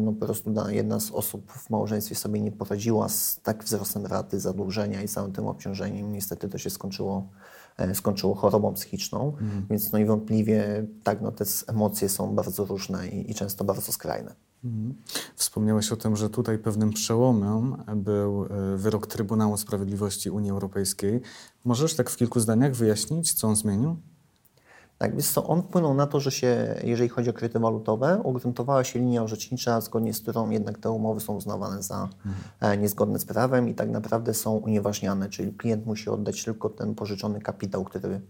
no 0.03 0.13
po 0.13 0.25
prostu 0.25 0.53
jedna 0.69 0.99
z 0.99 1.11
osób 1.11 1.51
w 1.51 1.69
małżeństwie 1.69 2.15
sobie 2.15 2.41
nie 2.41 2.51
poradziła 2.51 3.09
z 3.09 3.39
tak 3.43 3.63
wzrostem 3.63 4.05
raty 4.05 4.39
zadłużenia 4.39 5.01
i 5.01 5.07
całym 5.07 5.31
tym 5.31 5.47
obciążeniem. 5.47 6.13
Niestety 6.13 6.49
to 6.49 6.57
się 6.57 6.69
skończyło, 6.69 7.17
e, 7.17 7.60
skończyło 7.93 8.35
chorobą 8.35 8.73
psychiczną, 8.73 9.33
mm. 9.41 9.65
więc 9.69 9.91
no 9.91 9.99
niewątpliwie 9.99 10.85
tak, 11.03 11.21
no 11.21 11.31
te 11.31 11.45
emocje 11.67 12.09
są 12.09 12.35
bardzo 12.35 12.65
różne 12.65 13.07
i, 13.07 13.31
i 13.31 13.35
często 13.35 13.63
bardzo 13.63 13.91
skrajne. 13.91 14.35
Mhm. 14.63 14.93
Wspomniałeś 15.35 15.91
o 15.91 15.95
tym, 15.95 16.15
że 16.15 16.29
tutaj 16.29 16.57
pewnym 16.57 16.93
przełomem 16.93 17.83
był 17.95 18.45
e, 18.45 18.77
wyrok 18.77 19.07
Trybunału 19.07 19.57
Sprawiedliwości 19.57 20.29
Unii 20.29 20.51
Europejskiej. 20.51 21.21
Możesz 21.65 21.93
tak 21.93 22.09
w 22.09 22.17
kilku 22.17 22.39
zdaniach 22.39 22.75
wyjaśnić, 22.75 23.33
co 23.33 23.47
on 23.47 23.55
zmienił? 23.55 23.95
Tak, 25.01 25.11
więc 25.11 25.33
to 25.33 25.47
on 25.47 25.61
wpłynął 25.61 25.93
na 25.93 26.07
to, 26.07 26.19
że 26.19 26.31
się, 26.31 26.75
jeżeli 26.83 27.09
chodzi 27.09 27.29
o 27.29 27.33
kredyty 27.33 27.59
walutowe, 27.59 28.21
ugruntowała 28.23 28.83
się 28.83 28.99
linia 28.99 29.23
orzecznicza, 29.23 29.81
zgodnie 29.81 30.13
z 30.13 30.21
którą 30.21 30.49
jednak 30.49 30.77
te 30.77 30.91
umowy 30.91 31.19
są 31.19 31.35
uznawane 31.35 31.83
za 31.83 32.09
mhm. 32.25 32.81
niezgodne 32.81 33.19
z 33.19 33.25
prawem 33.25 33.69
i 33.69 33.75
tak 33.75 33.89
naprawdę 33.89 34.33
są 34.33 34.51
unieważniane, 34.57 35.29
czyli 35.29 35.53
klient 35.53 35.85
musi 35.85 36.09
oddać 36.09 36.43
tylko 36.43 36.69
ten 36.69 36.95
pożyczony 36.95 37.39
kapitał, 37.39 37.83
który 37.83 38.21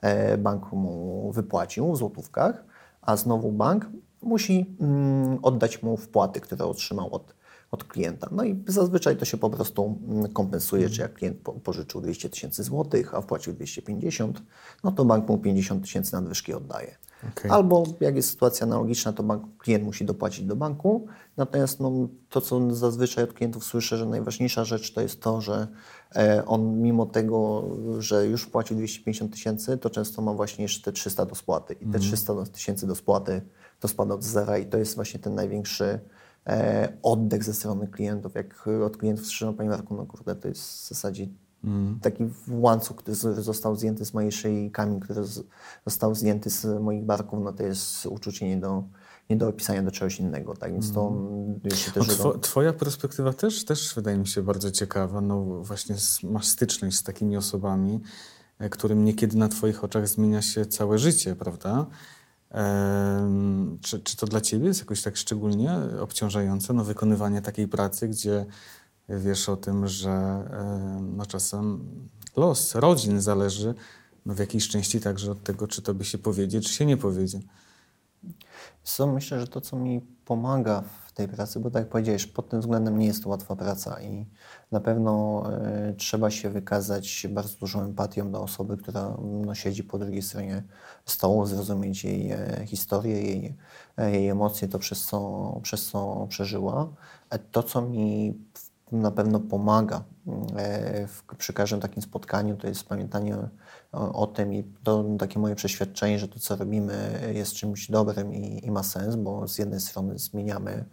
e, 0.00 0.38
bank 0.38 0.72
mu 0.72 1.32
wypłacił 1.32 1.92
w 1.92 1.96
złotówkach, 1.96 2.64
a 3.02 3.16
znowu 3.16 3.52
bank 3.52 3.86
musi 4.22 4.76
mm, 4.80 5.38
oddać 5.42 5.82
mu 5.82 5.96
wpłaty, 5.96 6.40
które 6.40 6.64
otrzymał 6.64 7.14
od 7.14 7.34
od 7.70 7.84
klienta. 7.84 8.28
No 8.32 8.44
i 8.44 8.62
zazwyczaj 8.66 9.16
to 9.16 9.24
się 9.24 9.36
po 9.36 9.50
prostu 9.50 9.98
mm, 10.08 10.32
kompensuje, 10.32 10.82
mm. 10.82 10.94
czy 10.94 11.02
jak 11.02 11.14
klient 11.14 11.38
pożyczył 11.64 12.00
200 12.00 12.30
tysięcy 12.30 12.62
złotych, 12.62 13.14
a 13.14 13.20
wpłacił 13.20 13.52
250, 13.52 14.42
no 14.84 14.92
to 14.92 15.04
bank 15.04 15.28
mu 15.28 15.38
50 15.38 15.82
tysięcy 15.82 16.12
nadwyżki 16.12 16.54
oddaje. 16.54 16.96
Okay. 17.32 17.50
Albo 17.50 17.84
jak 18.00 18.16
jest 18.16 18.30
sytuacja 18.30 18.66
analogiczna, 18.66 19.12
to 19.12 19.22
bank, 19.22 19.42
klient 19.58 19.84
musi 19.84 20.04
dopłacić 20.04 20.44
do 20.44 20.56
banku. 20.56 21.06
Natomiast 21.36 21.80
no, 21.80 22.08
to, 22.28 22.40
co 22.40 22.74
zazwyczaj 22.74 23.24
od 23.24 23.32
klientów 23.32 23.64
słyszę, 23.64 23.96
że 23.96 24.06
najważniejsza 24.06 24.64
rzecz 24.64 24.92
to 24.92 25.00
jest 25.00 25.20
to, 25.20 25.40
że 25.40 25.68
e, 26.16 26.46
on 26.46 26.82
mimo 26.82 27.06
tego, 27.06 27.64
że 27.98 28.26
już 28.26 28.42
wpłacił 28.42 28.76
250 28.76 29.32
tysięcy, 29.32 29.78
to 29.78 29.90
często 29.90 30.22
ma 30.22 30.34
właśnie 30.34 30.62
jeszcze 30.62 30.82
te 30.82 30.92
300 30.92 31.26
do 31.26 31.34
spłaty. 31.34 31.74
I 31.74 31.86
te 31.86 31.98
300 31.98 32.32
mhm. 32.32 32.50
tysięcy 32.52 32.86
do 32.86 32.94
spłaty 32.94 33.42
to 33.80 33.88
spada 33.88 34.14
od 34.14 34.24
zera 34.24 34.58
i 34.58 34.66
to 34.66 34.78
jest 34.78 34.94
właśnie 34.94 35.20
ten 35.20 35.34
największy 35.34 36.00
oddech 37.02 37.44
ze 37.44 37.54
strony 37.54 37.88
klientów. 37.88 38.34
Jak 38.34 38.68
od 38.86 38.96
klientów 38.96 39.26
słyszę, 39.26 39.54
Panie 39.56 39.68
Marku, 39.68 39.94
no 39.94 40.06
kurde, 40.06 40.34
to 40.34 40.48
jest 40.48 40.62
w 40.62 40.88
zasadzie 40.88 41.28
mm. 41.64 42.00
taki 42.00 42.24
łańcuch, 42.48 42.96
który 42.96 43.16
został 43.42 43.76
zdjęty 43.76 44.04
z 44.04 44.14
mojej 44.14 44.32
szyi, 44.32 44.70
kamień, 44.70 45.00
który 45.00 45.20
został 45.86 46.14
zdjęty 46.14 46.50
z 46.50 46.80
moich 46.80 47.04
barków, 47.04 47.40
no 47.44 47.52
to 47.52 47.62
jest 47.62 48.06
uczucie 48.06 48.48
nie 48.48 48.56
do, 48.56 48.84
nie 49.30 49.36
do 49.36 49.48
opisania 49.48 49.82
do 49.82 49.90
czegoś 49.90 50.20
innego. 50.20 50.56
Tak 50.56 50.72
więc 50.72 50.92
to 50.92 51.08
mm. 51.08 51.60
jeszcze 51.64 51.92
też. 51.92 52.18
No, 52.18 52.38
twoja 52.38 52.72
perspektywa 52.72 53.32
też, 53.32 53.64
też 53.64 53.94
wydaje 53.94 54.18
mi 54.18 54.26
się 54.26 54.42
bardzo 54.42 54.70
ciekawa. 54.70 55.20
No 55.20 55.44
właśnie 55.44 55.96
masz 56.22 56.46
styczność 56.46 56.96
z 56.96 57.02
takimi 57.02 57.36
osobami, 57.36 58.00
e, 58.58 58.68
którym 58.68 59.04
niekiedy 59.04 59.36
na 59.36 59.48
Twoich 59.48 59.84
oczach 59.84 60.08
zmienia 60.08 60.42
się 60.42 60.66
całe 60.66 60.98
życie, 60.98 61.36
prawda? 61.36 61.86
Czy, 63.82 64.00
czy 64.00 64.16
to 64.16 64.26
dla 64.26 64.40
Ciebie 64.40 64.66
jest 64.66 64.80
jakoś 64.80 65.02
tak 65.02 65.16
szczególnie 65.16 65.72
obciążające, 66.00 66.72
no, 66.72 66.84
wykonywanie 66.84 67.42
takiej 67.42 67.68
pracy, 67.68 68.08
gdzie 68.08 68.46
wiesz 69.08 69.48
o 69.48 69.56
tym, 69.56 69.88
że 69.88 70.44
no, 71.00 71.26
czasem 71.26 71.84
los 72.36 72.74
rodzin 72.74 73.20
zależy 73.20 73.74
no, 74.26 74.34
w 74.34 74.38
jakiejś 74.38 74.68
części 74.68 75.00
także 75.00 75.32
od 75.32 75.42
tego, 75.42 75.68
czy 75.68 75.82
to 75.82 75.94
by 75.94 76.04
się 76.04 76.18
powiedzie, 76.18 76.60
czy 76.60 76.72
się 76.72 76.86
nie 76.86 76.96
powiedzie. 76.96 77.40
Co 78.82 79.06
myślę, 79.06 79.40
że 79.40 79.48
to, 79.48 79.60
co 79.60 79.76
mi 79.76 80.00
pomaga 80.24 80.82
w 81.06 81.12
tej 81.12 81.28
pracy, 81.28 81.60
bo 81.60 81.70
tak 81.70 81.82
jak 81.82 81.88
powiedziałeś, 81.88 82.26
pod 82.26 82.48
tym 82.48 82.60
względem 82.60 82.98
nie 82.98 83.06
jest 83.06 83.22
to 83.22 83.28
łatwa 83.28 83.56
praca 83.56 84.00
i 84.02 84.26
na 84.72 84.80
pewno 84.80 85.44
y, 85.90 85.94
trzeba 85.94 86.30
się 86.30 86.50
wykazać 86.50 87.26
bardzo 87.30 87.58
dużą 87.58 87.82
empatią 87.82 88.30
do 88.30 88.42
osoby, 88.42 88.76
która 88.76 89.16
no, 89.22 89.54
siedzi 89.54 89.84
po 89.84 89.98
drugiej 89.98 90.22
stronie 90.22 90.62
stołu, 91.04 91.46
zrozumieć 91.46 92.04
jej 92.04 92.30
e, 92.30 92.66
historię, 92.66 93.22
jej, 93.22 93.56
e, 93.96 94.10
jej 94.10 94.28
emocje, 94.28 94.68
to 94.68 94.78
przez 94.78 95.04
co, 95.06 95.60
przez 95.62 95.86
co 95.86 96.26
przeżyła. 96.30 96.88
To, 97.52 97.62
co 97.62 97.82
mi 97.82 98.34
na 98.92 99.10
pewno 99.10 99.40
pomaga 99.40 100.04
e, 100.56 101.06
w, 101.06 101.22
przy 101.38 101.52
każdym 101.52 101.80
takim 101.80 102.02
spotkaniu, 102.02 102.56
to 102.56 102.66
jest 102.66 102.84
pamiętanie 102.84 103.36
o, 103.92 104.12
o, 104.12 104.26
tym 104.26 104.54
i 104.54 104.64
to 104.84 105.04
takie 105.18 105.38
moje 105.38 105.54
przeświadczenie, 105.54 106.18
że 106.18 106.28
to, 106.28 106.38
co 106.38 106.56
robimy, 106.56 107.20
jest 107.34 107.52
czymś 107.52 107.90
dobrym 107.90 108.34
i, 108.34 108.66
i 108.66 108.70
ma 108.70 108.82
sens, 108.82 109.16
bo 109.16 109.48
z 109.48 109.58
jednej 109.58 109.80
strony 109.80 110.18
zmieniamy 110.18 110.84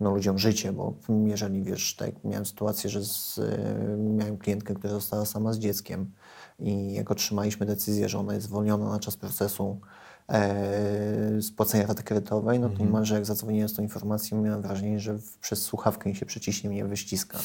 no, 0.00 0.10
ludziom 0.10 0.38
życie, 0.38 0.72
bo 0.72 0.94
jeżeli 1.24 1.62
wiesz, 1.62 1.96
tak 1.96 2.24
miałem 2.24 2.46
sytuację, 2.46 2.90
że 2.90 3.04
z, 3.04 3.40
miałem 3.98 4.38
klientkę, 4.38 4.74
która 4.74 4.92
została 4.92 5.24
sama 5.24 5.52
z 5.52 5.58
dzieckiem 5.58 6.12
i 6.58 6.92
jak 6.92 7.10
otrzymaliśmy 7.10 7.66
decyzję, 7.66 8.08
że 8.08 8.18
ona 8.18 8.34
jest 8.34 8.46
zwolniona 8.46 8.90
na 8.90 8.98
czas 8.98 9.16
procesu 9.16 9.80
e, 10.28 11.42
spłacenia 11.42 11.86
raty 11.86 12.02
kredytowej, 12.02 12.60
no 12.60 12.68
to 12.68 12.74
mm. 12.74 12.86
niemalże 12.86 13.14
jak 13.14 13.26
zadzwoniłem 13.26 13.68
z 13.68 13.74
tą 13.74 13.82
informacją, 13.82 14.42
miałem 14.42 14.62
wrażenie, 14.62 15.00
że 15.00 15.18
w, 15.18 15.38
przez 15.38 15.62
słuchawkę 15.62 16.14
się 16.14 16.26
przyciśnie 16.26 16.70
mnie 16.70 16.84
wyściska. 16.84 17.38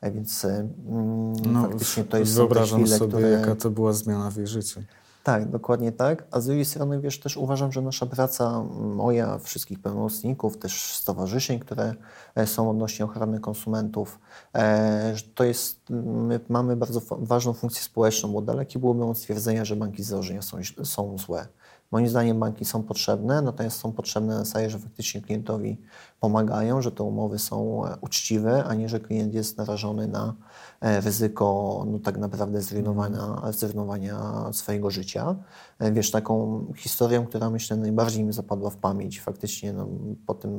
E, 0.00 0.10
więc 0.10 0.44
e, 0.44 0.68
mm, 0.88 1.32
no, 1.52 1.62
faktycznie 1.62 2.04
to 2.04 2.18
jest 2.18 2.34
Wyobrażam 2.34 2.80
chwile, 2.80 2.98
sobie, 2.98 3.12
które... 3.12 3.30
jaka 3.30 3.54
to 3.54 3.70
była 3.70 3.92
zmiana 3.92 4.30
w 4.30 4.36
jej 4.36 4.46
życiu. 4.46 4.82
Tak, 5.24 5.48
dokładnie 5.48 5.92
tak. 5.92 6.24
A 6.30 6.40
z 6.40 6.46
drugiej 6.46 6.64
strony, 6.64 7.00
wiesz, 7.00 7.20
też 7.20 7.36
uważam, 7.36 7.72
że 7.72 7.82
nasza 7.82 8.06
praca, 8.06 8.62
moja, 8.80 9.38
wszystkich 9.38 9.78
pełnomocników, 9.78 10.58
też 10.58 10.94
stowarzyszeń, 10.94 11.58
które 11.58 11.94
e, 12.34 12.46
są 12.46 12.70
odnośnie 12.70 13.04
ochrony 13.04 13.40
konsumentów, 13.40 14.18
e, 14.54 15.14
to 15.34 15.44
jest, 15.44 15.80
my 15.90 16.40
mamy 16.48 16.76
bardzo 16.76 17.00
ważną 17.10 17.52
funkcję 17.52 17.82
społeczną, 17.82 18.32
bo 18.32 18.42
dalekie 18.42 18.78
byłoby 18.78 19.04
od 19.04 19.18
stwierdzenia, 19.18 19.64
że 19.64 19.76
banki 19.76 20.02
założenia 20.02 20.42
są, 20.42 20.58
są 20.84 21.18
złe. 21.18 21.46
Moim 21.94 22.08
zdaniem 22.08 22.40
banki 22.40 22.64
są 22.64 22.82
potrzebne, 22.82 23.42
natomiast 23.42 23.78
są 23.78 23.92
potrzebne 23.92 24.38
na 24.38 24.70
że 24.70 24.78
faktycznie 24.78 25.20
klientowi 25.20 25.80
pomagają, 26.20 26.82
że 26.82 26.92
te 26.92 27.02
umowy 27.02 27.38
są 27.38 27.86
e, 27.86 27.96
uczciwe, 28.00 28.64
a 28.64 28.74
nie, 28.74 28.88
że 28.88 29.00
klient 29.00 29.34
jest 29.34 29.58
narażony 29.58 30.08
na 30.08 30.34
e, 30.80 31.00
ryzyko 31.00 31.84
no, 31.86 31.98
tak 31.98 32.18
naprawdę 32.18 32.62
zrujnowania, 32.62 33.42
zrujnowania 33.50 34.18
swojego 34.52 34.90
życia. 34.90 35.36
E, 35.78 35.92
wiesz, 35.92 36.10
taką 36.10 36.64
historią, 36.76 37.26
która 37.26 37.50
myślę 37.50 37.76
najbardziej 37.76 38.24
mi 38.24 38.32
zapadła 38.32 38.70
w 38.70 38.76
pamięć, 38.76 39.20
faktycznie 39.20 39.72
no, 39.72 39.88
po 40.26 40.34
tym 40.34 40.52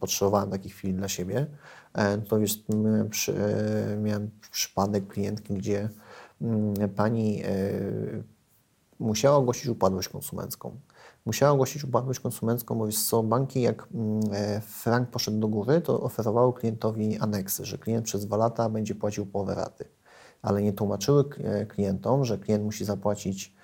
potrzebowałem 0.00 0.50
takich 0.50 0.74
chwil 0.74 0.96
dla 0.96 1.08
siebie, 1.08 1.46
to 2.28 2.38
wiesz, 2.38 2.64
miałem, 2.68 3.08
przy, 3.08 3.34
miałem 4.02 4.30
przypadek 4.50 5.08
klientki, 5.08 5.54
gdzie 5.54 5.88
mm, 6.42 6.74
pani 6.88 7.42
musiała 9.04 9.36
ogłosić 9.36 9.66
upadłość 9.66 10.08
konsumencką. 10.08 10.76
Musiała 11.26 11.52
ogłosić 11.52 11.84
upadłość 11.84 12.20
konsumencką, 12.20 12.74
bo 12.74 12.88
co, 12.88 13.22
banki 13.22 13.60
jak 13.62 13.88
mm, 13.94 14.20
e, 14.32 14.60
frank 14.60 15.10
poszedł 15.10 15.38
do 15.38 15.48
góry, 15.48 15.80
to 15.80 16.00
oferowały 16.00 16.52
klientowi 16.52 17.18
aneksy, 17.18 17.64
że 17.64 17.78
klient 17.78 18.04
przez 18.04 18.26
dwa 18.26 18.36
lata 18.36 18.70
będzie 18.70 18.94
płacił 18.94 19.26
połowę 19.26 19.54
raty. 19.54 19.84
Ale 20.42 20.62
nie 20.62 20.72
tłumaczyły 20.72 21.24
e, 21.38 21.66
klientom, 21.66 22.24
że 22.24 22.38
klient 22.38 22.64
musi 22.64 22.84
zapłacić 22.84 23.54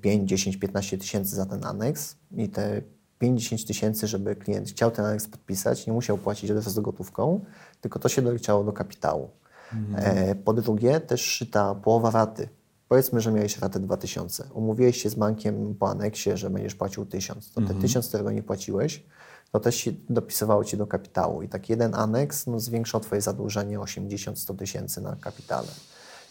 5, 0.00 0.28
10, 0.28 0.56
15 0.56 0.98
tysięcy 0.98 1.36
za 1.36 1.46
ten 1.46 1.64
aneks 1.64 2.16
i 2.36 2.48
te 2.48 2.82
5-10 3.22 3.66
tysięcy, 3.66 4.06
żeby 4.06 4.36
klient 4.36 4.68
chciał 4.68 4.90
ten 4.90 5.04
aneks 5.04 5.28
podpisać, 5.28 5.86
nie 5.86 5.92
musiał 5.92 6.18
płacić 6.18 6.50
od 6.50 6.64
razu 6.64 6.82
gotówką, 6.82 7.44
tylko 7.80 7.98
to 7.98 8.08
się 8.08 8.22
doliczało 8.22 8.64
do 8.64 8.72
kapitału. 8.72 9.30
Mhm. 9.72 10.42
Po 10.42 10.52
drugie, 10.52 11.00
też 11.00 11.48
ta 11.52 11.74
połowa 11.74 12.10
raty 12.10 12.48
Powiedzmy, 12.88 13.20
że 13.20 13.32
miałeś 13.32 13.58
ratę 13.58 13.80
2000. 13.80 14.44
Umówiłeś 14.52 15.02
się 15.02 15.10
z 15.10 15.14
bankiem 15.14 15.74
po 15.74 15.90
aneksie, 15.90 16.30
że 16.34 16.50
będziesz 16.50 16.74
płacił 16.74 17.06
1000. 17.06 17.50
To 17.50 17.54
te 17.54 17.60
mhm. 17.60 17.80
1000, 17.80 18.08
którego 18.08 18.30
nie 18.30 18.42
płaciłeś, 18.42 19.04
to 19.52 19.60
też 19.60 19.74
się 19.74 19.92
dopisywało 20.10 20.64
ci 20.64 20.76
do 20.76 20.86
kapitału. 20.86 21.42
I 21.42 21.48
tak 21.48 21.68
jeden 21.68 21.94
aneks 21.94 22.46
no, 22.46 22.60
zwiększał 22.60 23.00
twoje 23.00 23.20
zadłużenie 23.20 23.78
80-100 23.78 24.56
tysięcy 24.56 25.00
na 25.00 25.16
kapitale. 25.16 25.68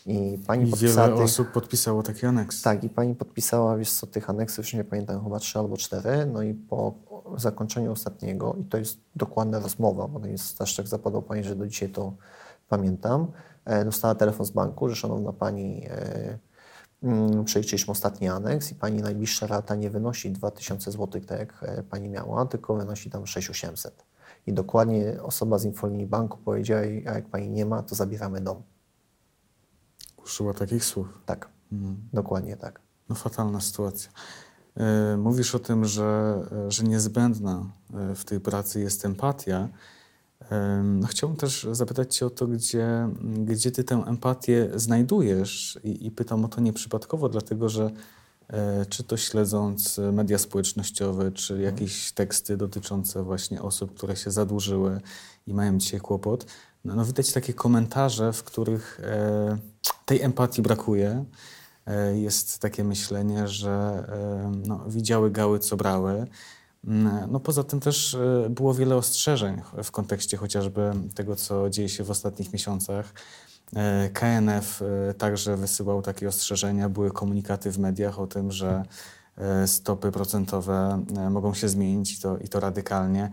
I 0.06 0.38
pani 0.48 0.70
I. 0.70 0.76
Wiele 0.76 1.10
tych, 1.10 1.20
osób 1.20 1.52
podpisało 1.52 2.04
taki 2.04 2.26
aneks. 2.26 2.62
Tak, 2.62 2.84
i 2.84 2.90
pani 2.90 3.16
podpisała, 3.16 3.78
wiesz 3.78 3.92
co, 3.92 4.08
tych 4.08 4.30
aneksów, 4.30 4.58
już 4.58 4.74
nie 4.74 4.84
pamiętam, 4.84 5.24
chyba 5.24 5.40
trzy 5.40 5.60
albo 5.60 5.78
cztery. 5.78 6.26
No 6.26 6.42
i 6.42 6.54
po 6.54 6.94
zakończeniu 7.38 7.92
ostatniego, 7.92 8.56
i 8.62 8.64
to 8.64 8.78
jest 8.78 8.98
dokładna 9.16 9.60
rozmowa, 9.60 10.08
bo 10.08 10.20
to 10.20 10.28
jest 10.28 10.62
aż 10.62 10.76
tak 10.76 10.88
zapadło 10.88 11.22
pani, 11.22 11.44
że 11.44 11.56
do 11.56 11.68
dzisiaj 11.68 11.90
to 11.90 12.14
pamiętam, 12.70 13.28
dostała 13.86 14.16
telefon 14.16 14.46
z 14.46 14.52
banku, 14.52 14.90
że 14.90 14.96
szanowna 14.96 15.34
pani. 15.34 15.86
E, 15.90 16.38
Mm, 17.04 17.46
przejrzeliśmy 17.46 17.92
ostatni 17.92 18.28
aneks 18.28 18.72
i 18.72 18.76
pani 18.76 19.02
najbliższa 19.02 19.48
rata 19.48 19.76
nie 19.76 19.90
wynosi 19.90 20.32
2000 20.32 20.92
zł, 20.92 21.22
tak 21.22 21.40
jak 21.40 21.64
e, 21.64 21.84
pani 21.84 22.10
miała, 22.10 22.46
tylko 22.46 22.76
wynosi 22.76 23.10
tam 23.10 23.28
6800. 23.28 24.06
I 24.48 24.54
dokładnie 24.54 25.24
osoba 25.24 25.58
z 25.58 25.66
infolinii 25.66 26.06
banku 26.06 26.38
powiedziała, 26.38 26.82
a 26.82 27.12
jak 27.12 27.26
pani 27.26 27.50
nie 27.50 27.66
ma, 27.66 27.84
to 27.84 27.96
zabieramy 27.96 28.42
dom. 28.42 28.64
Użyła 30.24 30.54
takich 30.54 30.86
słów. 30.86 31.22
Tak, 31.26 31.50
mhm. 31.72 31.98
dokładnie 32.14 32.58
tak. 32.58 32.82
No 33.10 33.16
fatalna 33.16 33.62
sytuacja. 33.62 34.12
E, 34.76 35.18
mówisz 35.18 35.56
o 35.56 35.60
tym, 35.60 35.86
że, 35.86 36.42
e, 36.68 36.72
że 36.72 36.84
niezbędna 36.84 37.66
w 38.16 38.24
tej 38.24 38.40
pracy 38.40 38.80
jest 38.80 39.06
empatia. 39.06 39.70
No, 40.84 41.08
chciałbym 41.08 41.38
też 41.38 41.68
zapytać 41.72 42.16
Cię 42.16 42.26
o 42.26 42.30
to, 42.30 42.48
gdzie, 42.48 43.10
gdzie 43.22 43.72
Ty 43.72 43.84
tę 43.84 44.04
empatię 44.08 44.70
znajdujesz 44.76 45.80
I, 45.84 46.06
i 46.06 46.12
pytam 46.12 46.46
o 46.46 46.48
to 46.48 46.62
nieprzypadkowo, 46.62 47.30
dlatego 47.30 47.70
że 47.70 47.92
e, 48.48 48.86
czy 48.86 49.04
to 49.04 49.18
śledząc 49.18 50.00
media 50.14 50.38
społecznościowe, 50.38 51.32
czy 51.32 51.54
mhm. 51.54 51.76
jakieś 51.76 52.12
teksty 52.12 52.58
dotyczące 52.58 53.24
właśnie 53.24 53.62
osób, 53.62 53.96
które 53.96 54.16
się 54.16 54.32
zadłużyły 54.32 55.02
i 55.48 55.54
mają 55.54 55.78
dzisiaj 55.78 56.00
kłopot, 56.00 56.46
no, 56.86 56.96
no 56.96 57.06
widać 57.06 57.32
takie 57.32 57.54
komentarze, 57.54 58.34
w 58.34 58.44
których 58.44 59.00
e, 59.04 59.58
tej 60.06 60.22
empatii 60.22 60.62
brakuje. 60.62 61.26
e, 61.86 62.18
jest 62.18 62.60
takie 62.60 62.84
myślenie, 62.84 63.48
że 63.48 63.70
e, 64.10 64.52
no, 64.68 64.86
widziały 64.88 65.32
gały, 65.32 65.60
co 65.60 65.78
brały. 65.78 66.28
Mm, 66.88 67.32
no 67.32 67.40
poza 67.40 67.64
tym 67.64 67.80
też 67.80 68.16
e, 68.16 68.50
było 68.50 68.74
wiele 68.74 68.96
ostrzeżeń 68.96 69.62
w 69.84 69.92
kontekście 69.92 70.38
chociażby 70.38 70.92
tego, 71.16 71.36
co 71.36 71.70
dzieje 71.70 71.90
się 71.90 72.04
w 72.04 72.12
ostatnich 72.12 72.54
miesiącach. 72.54 73.14
E, 73.76 74.10
KNF 74.10 74.82
e, 74.82 75.14
także 75.14 75.58
wysyłał 75.58 76.02
takie 76.02 76.28
ostrzeżenia, 76.28 76.90
były 76.90 77.12
komunikaty 77.12 77.72
w 77.72 77.80
mediach 77.80 78.20
o 78.20 78.28
tym, 78.28 78.52
że 78.52 78.84
stopy 79.66 80.12
procentowe 80.12 81.04
mogą 81.30 81.54
się 81.54 81.70
zmienić 81.70 82.14
i 82.14 82.22
to, 82.22 82.38
i 82.38 82.48
to 82.48 82.60
radykalnie. 82.60 83.32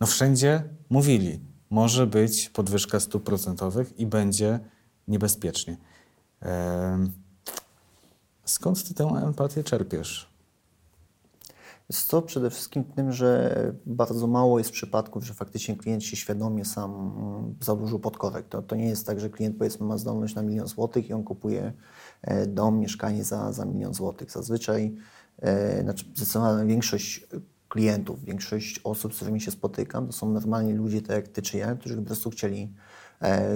No 0.00 0.06
wszędzie 0.06 0.64
mówili, 0.90 1.40
może 1.70 2.06
być 2.06 2.50
podwyżka 2.50 3.00
stóp 3.00 3.24
procentowych 3.24 3.98
i 3.98 4.06
będzie 4.06 4.60
niebezpiecznie. 5.08 5.76
Skąd 8.44 8.88
ty 8.88 8.94
tę 8.94 9.04
empatię 9.04 9.64
czerpiesz? 9.64 10.33
Jest 11.94 12.10
to 12.10 12.22
przede 12.22 12.50
wszystkim 12.50 12.84
tym, 12.84 13.12
że 13.12 13.54
bardzo 13.86 14.26
mało 14.26 14.58
jest 14.58 14.70
przypadków, 14.70 15.24
że 15.24 15.34
faktycznie 15.34 15.76
klient 15.76 16.04
się 16.04 16.16
świadomie 16.16 16.64
sam 16.64 16.90
mm, 16.94 17.54
założył 17.60 17.98
podkorek. 17.98 18.48
To, 18.48 18.62
to 18.62 18.76
nie 18.76 18.88
jest 18.88 19.06
tak, 19.06 19.20
że 19.20 19.30
klient 19.30 19.56
powiedzmy 19.58 19.86
ma 19.86 19.98
zdolność 19.98 20.34
na 20.34 20.42
milion 20.42 20.66
złotych 20.66 21.08
i 21.08 21.12
on 21.12 21.24
kupuje 21.24 21.72
e, 22.22 22.46
dom, 22.46 22.78
mieszkanie 22.78 23.24
za, 23.24 23.52
za 23.52 23.64
milion 23.64 23.94
złotych. 23.94 24.30
Zazwyczaj, 24.30 24.94
e, 25.38 25.82
znaczy 25.82 26.04
zdecydowana 26.14 26.64
większość 26.64 27.26
klientów, 27.68 28.24
większość 28.24 28.80
osób, 28.84 29.12
z 29.14 29.16
którymi 29.16 29.40
się 29.40 29.50
spotykam, 29.50 30.06
to 30.06 30.12
są 30.12 30.30
normalni 30.30 30.72
ludzie, 30.72 31.02
tak 31.02 31.16
jak 31.16 31.28
ty 31.28 31.42
czy 31.42 31.58
ja, 31.58 31.74
którzy 31.74 31.96
po 31.96 32.02
prostu 32.02 32.30
chcieli 32.30 32.74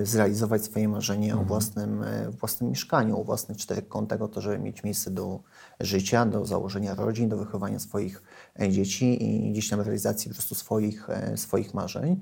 zrealizować 0.03 0.65
swoje 0.65 0.89
marzenie 0.89 1.27
mhm. 1.27 1.43
o 1.43 1.49
własnym, 1.49 2.03
e, 2.03 2.31
własnym 2.31 2.71
mieszkaniu, 2.71 3.21
o 3.21 3.25
własnych 3.25 3.59
czterech 3.59 3.89
kątach, 3.89 4.23
o 4.23 4.29
to, 4.29 4.41
żeby 4.41 4.59
mieć 4.59 4.85
miejsce 4.85 5.11
do 5.11 5.41
życia, 5.81 6.27
do 6.27 6.47
założenia 6.47 6.95
rodzin, 6.95 7.29
do 7.29 7.37
wychowania 7.37 7.79
swoich 7.79 8.23
e, 8.61 8.71
dzieci 8.71 9.25
i 9.25 9.53
gdzieś 9.53 9.69
tam 9.69 9.81
realizacji 9.81 10.29
po 10.29 10.35
prostu 10.35 10.55
swoich, 10.55 11.09
swoich 11.37 11.75
marzeń. 11.75 12.21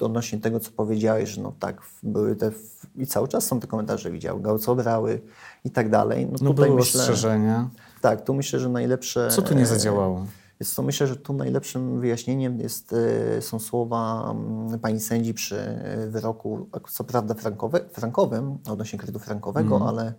Odnośnie 0.00 0.38
tego, 0.38 0.60
co 0.60 0.70
powiedziałeś, 0.70 1.28
że 1.28 1.42
no 1.42 1.52
tak, 1.60 1.82
były 2.02 2.36
te, 2.36 2.50
i 2.96 3.06
cały 3.06 3.28
czas 3.28 3.46
są 3.46 3.60
te 3.60 3.66
komentarze, 3.66 4.10
widział, 4.10 4.40
gałco 4.40 4.74
brały 4.74 5.20
i 5.64 5.70
tak 5.70 5.90
dalej. 5.90 6.26
No, 6.26 6.32
no 6.32 6.50
tutaj 6.50 6.66
były 6.66 6.80
myślę, 6.80 7.00
ostrzeżenia. 7.00 7.70
Tak, 8.00 8.24
tu 8.24 8.34
myślę, 8.34 8.60
że 8.60 8.68
najlepsze... 8.68 9.28
Co 9.30 9.42
tu 9.42 9.54
nie 9.54 9.66
zadziałało? 9.66 10.26
Więc 10.64 10.74
to 10.74 10.82
myślę, 10.82 11.06
że 11.06 11.16
tu 11.16 11.32
najlepszym 11.32 12.00
wyjaśnieniem 12.00 12.60
jest, 12.60 12.94
e, 13.38 13.42
są 13.42 13.58
słowa 13.58 14.30
mm, 14.30 14.78
pani 14.78 15.00
sędzi 15.00 15.34
przy 15.34 15.60
e, 15.60 16.06
wyroku, 16.06 16.68
co 16.90 17.04
prawda 17.04 17.34
frankowe, 17.34 17.80
frankowym, 17.92 18.58
odnośnie 18.70 18.98
kredytu 18.98 19.18
frankowego, 19.18 19.76
mm. 19.76 19.88
ale 19.88 20.14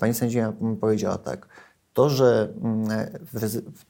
pani 0.00 0.14
sędzia 0.14 0.52
powiedziała 0.80 1.18
tak, 1.18 1.48
to 1.92 2.10
że, 2.10 2.52
mm, 2.62 2.88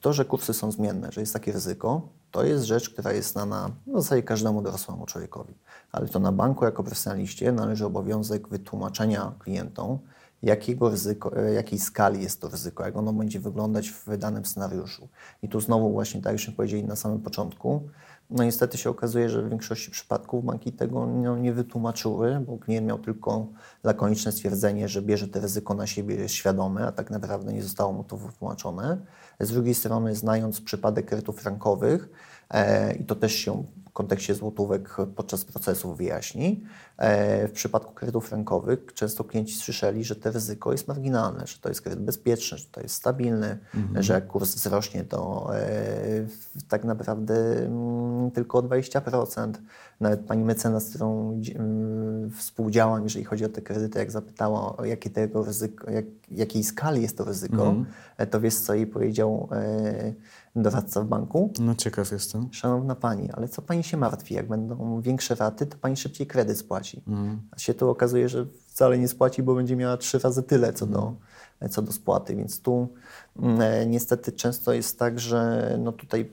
to, 0.01 0.13
że 0.13 0.25
kursy 0.25 0.53
są 0.53 0.71
zmienne, 0.71 1.11
że 1.11 1.21
jest 1.21 1.33
takie 1.33 1.51
ryzyko, 1.51 2.01
to 2.31 2.43
jest 2.43 2.65
rzecz, 2.65 2.89
która 2.89 3.13
jest 3.13 3.31
znana 3.31 3.71
w 3.87 4.01
zasadzie 4.01 4.23
każdemu 4.23 4.61
dorosłemu 4.61 5.05
człowiekowi. 5.05 5.53
Ale 5.91 6.07
to 6.07 6.19
na 6.19 6.31
banku 6.31 6.65
jako 6.65 6.83
profesjonaliście 6.83 7.51
należy 7.51 7.85
obowiązek 7.85 8.47
wytłumaczenia 8.47 9.33
klientom, 9.39 9.99
jakiego 10.45 10.89
ryzyko, 10.89 11.37
e, 11.37 11.53
jakiej 11.53 11.79
skali 11.79 12.23
jest 12.23 12.41
to 12.41 12.49
ryzyko, 12.49 12.85
jak 12.85 12.97
ono 12.97 13.13
będzie 13.13 13.39
wyglądać 13.39 13.89
w 13.89 14.17
danym 14.17 14.45
scenariuszu. 14.45 15.07
I 15.43 15.49
tu 15.49 15.59
znowu 15.59 15.91
właśnie, 15.91 16.21
tak 16.21 16.45
jak 16.47 16.55
powiedzieli 16.55 16.83
na 16.83 16.95
samym 16.95 17.19
początku, 17.19 17.89
no 18.29 18.43
niestety 18.43 18.77
się 18.77 18.89
okazuje, 18.89 19.29
że 19.29 19.41
w 19.41 19.49
większości 19.49 19.91
przypadków 19.91 20.45
banki 20.45 20.71
tego 20.71 21.05
no, 21.05 21.37
nie 21.37 21.53
wytłumaczyły, 21.53 22.39
bo 22.39 22.57
klient 22.57 22.87
miał 22.87 22.99
tylko 22.99 23.47
lakoniczne 23.83 24.31
stwierdzenie, 24.31 24.87
że 24.87 25.01
bierze 25.01 25.27
to 25.27 25.39
ryzyko 25.39 25.73
na 25.73 25.87
siebie, 25.87 26.15
jest 26.15 26.33
świadomy, 26.33 26.87
a 26.87 26.91
tak 26.91 27.11
naprawdę 27.11 27.53
nie 27.53 27.63
zostało 27.63 27.93
mu 27.93 28.03
to 28.03 28.17
wytłumaczone. 28.17 28.97
Z 29.39 29.51
drugiej 29.51 29.75
strony, 29.75 30.15
znając 30.15 30.61
przypadek 30.61 31.05
kredytów 31.05 31.41
frankowych, 31.41 32.09
e, 32.49 32.95
i 32.95 33.05
to 33.05 33.15
też 33.15 33.33
się 33.33 33.63
kontekście 33.95 34.35
złotówek 34.35 34.95
podczas 35.15 35.45
procesów 35.45 35.97
wyjaśni. 35.97 36.63
E, 36.97 37.47
w 37.47 37.51
przypadku 37.51 37.93
kredytów 37.93 38.31
rękowych 38.31 38.93
często 38.93 39.23
klienci 39.23 39.55
słyszeli, 39.55 40.03
że 40.03 40.15
to 40.15 40.31
ryzyko 40.31 40.71
jest 40.71 40.87
marginalne, 40.87 41.47
że 41.47 41.57
to 41.57 41.69
jest 41.69 41.81
kredyt 41.81 42.03
bezpieczny, 42.03 42.57
że 42.57 42.65
to 42.71 42.81
jest 42.81 42.95
stabilny, 42.95 43.57
mhm. 43.75 44.03
że 44.03 44.13
jak 44.13 44.27
kurs 44.27 44.55
wzrośnie, 44.55 45.03
to 45.03 45.49
e, 45.55 45.67
tak 46.67 46.83
naprawdę 46.83 47.35
mm, 47.65 48.31
tylko 48.31 48.57
o 48.57 48.61
20%. 48.61 49.53
Nawet 49.99 50.19
pani 50.19 50.43
mecenas, 50.43 50.85
z 50.85 50.89
którą 50.89 51.41
mm, 51.55 52.31
współdziałam, 52.31 53.03
jeżeli 53.03 53.25
chodzi 53.25 53.45
o 53.45 53.49
te 53.49 53.61
kredyty, 53.61 53.99
jak 53.99 54.11
zapytała, 54.11 54.77
o 54.77 54.85
jakie 54.85 55.09
tego 55.09 55.43
ryzyko, 55.43 55.91
jak, 55.91 56.05
jakiej 56.31 56.63
skali 56.63 57.01
jest 57.01 57.17
to 57.17 57.23
ryzyko, 57.23 57.67
mhm. 57.67 57.85
E, 58.17 58.27
to 58.27 58.41
wiesz, 58.41 58.55
co 58.55 58.73
jej 58.73 58.87
powiedział 58.87 59.49
doradca 60.55 61.01
w 61.01 61.05
banku. 61.05 61.53
No 61.59 61.75
ciekaw 61.75 62.11
jestem. 62.11 62.53
Szanowna 62.53 62.95
Pani, 62.95 63.31
ale 63.31 63.47
co 63.47 63.61
Pani 63.61 63.83
się 63.83 63.97
martwi? 63.97 64.33
Jak 64.33 64.47
będą 64.47 65.01
większe 65.01 65.35
raty, 65.35 65.65
to 65.65 65.77
Pani 65.77 65.97
szybciej 65.97 66.27
kredyt 66.27 66.57
spłaci. 66.57 67.03
Mm. 67.07 67.41
A 67.51 67.59
się 67.59 67.73
tu 67.73 67.89
okazuje, 67.89 68.29
że 68.29 68.45
wcale 68.67 68.97
nie 68.97 69.07
spłaci, 69.07 69.43
bo 69.43 69.55
będzie 69.55 69.75
miała 69.75 69.97
trzy 69.97 70.19
razy 70.19 70.43
tyle 70.43 70.73
co, 70.73 70.85
mm. 70.85 70.93
do, 70.93 71.13
co 71.69 71.81
do 71.81 71.91
spłaty. 71.91 72.35
Więc 72.35 72.61
tu 72.61 72.87
mm, 73.39 73.61
e, 73.61 73.85
niestety 73.85 74.31
często 74.31 74.73
jest 74.73 74.99
tak, 74.99 75.19
że 75.19 75.69
no 75.79 75.91
tutaj 75.91 76.31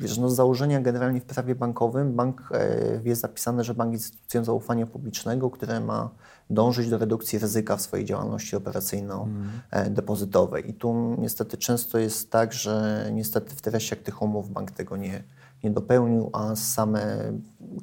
Wiesz, 0.00 0.18
no 0.18 0.30
z 0.30 0.34
założenia 0.34 0.80
generalnie 0.80 1.20
w 1.20 1.24
prawie 1.24 1.54
bankowym 1.54 2.16
bank 2.16 2.48
e, 2.52 3.00
jest 3.04 3.20
zapisane, 3.20 3.64
że 3.64 3.74
bank 3.74 3.92
jest 3.92 4.04
instytucją 4.04 4.44
zaufania 4.44 4.86
publicznego, 4.86 5.50
które 5.50 5.80
ma 5.80 6.10
dążyć 6.50 6.90
do 6.90 6.98
redukcji 6.98 7.38
ryzyka 7.38 7.76
w 7.76 7.82
swojej 7.82 8.06
działalności 8.06 8.56
operacyjno-depozytowej. 8.56 10.70
I 10.70 10.74
tu 10.74 11.16
niestety 11.18 11.56
często 11.56 11.98
jest 11.98 12.30
tak, 12.30 12.52
że 12.52 13.04
niestety 13.12 13.56
w 13.56 13.62
treściach 13.62 13.98
tych 13.98 14.22
umów 14.22 14.50
bank 14.50 14.70
tego 14.70 14.96
nie, 14.96 15.24
nie 15.64 15.70
dopełnił, 15.70 16.30
a 16.32 16.56
same 16.56 17.32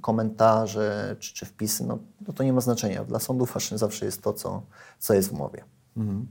komentarze 0.01 1.15
czy, 1.19 1.33
czy 1.33 1.45
wpisy, 1.45 1.85
no, 1.85 1.97
no 2.27 2.33
to 2.33 2.43
nie 2.43 2.53
ma 2.53 2.61
znaczenia. 2.61 3.03
Dla 3.03 3.19
sądów 3.19 3.53
ważne 3.53 3.77
zawsze 3.77 4.05
jest 4.05 4.21
to, 4.21 4.33
co, 4.33 4.61
co 4.99 5.13
jest 5.13 5.29
w 5.29 5.33
umowie. 5.33 5.63
Mhm. 5.97 6.27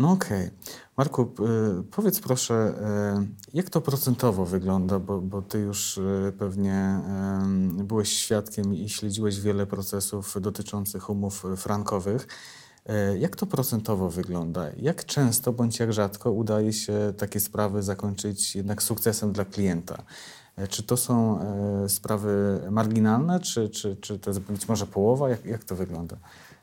No 0.00 0.10
okej. 0.10 0.46
Okay. 0.46 0.50
Marku, 0.96 1.22
y, 1.22 1.82
powiedz 1.82 2.20
proszę, 2.20 2.74
y, 3.22 3.56
jak 3.56 3.70
to 3.70 3.80
procentowo 3.80 4.46
wygląda, 4.46 4.98
bo, 4.98 5.20
bo 5.20 5.42
ty 5.42 5.58
już 5.58 5.98
y, 5.98 6.32
pewnie 6.38 7.00
byłeś 7.84 8.12
świadkiem 8.12 8.74
i 8.74 8.88
śledziłeś 8.88 9.40
wiele 9.40 9.66
procesów 9.66 10.36
dotyczących 10.40 11.10
umów 11.10 11.44
frankowych. 11.56 12.26
Jak 13.18 13.36
to 13.36 13.46
procentowo 13.46 14.10
wygląda? 14.10 14.66
Jak 14.76 15.04
często 15.04 15.52
bądź 15.52 15.78
jak 15.78 15.92
rzadko 15.92 16.32
udaje 16.32 16.72
się 16.72 17.12
takie 17.18 17.40
sprawy 17.40 17.82
zakończyć 17.82 18.56
jednak 18.56 18.82
sukcesem 18.82 19.32
dla 19.32 19.44
klienta? 19.44 20.02
Czy 20.68 20.82
to 20.82 20.96
są 20.96 21.38
sprawy 21.88 22.60
marginalne, 22.70 23.40
czy, 23.40 23.68
czy, 23.68 23.96
czy 23.96 24.18
to 24.18 24.30
jest 24.30 24.40
być 24.40 24.68
może 24.68 24.86
połowa? 24.86 25.28
Jak, 25.28 25.44
jak 25.44 25.64
to 25.64 25.76
wygląda? 25.76 26.16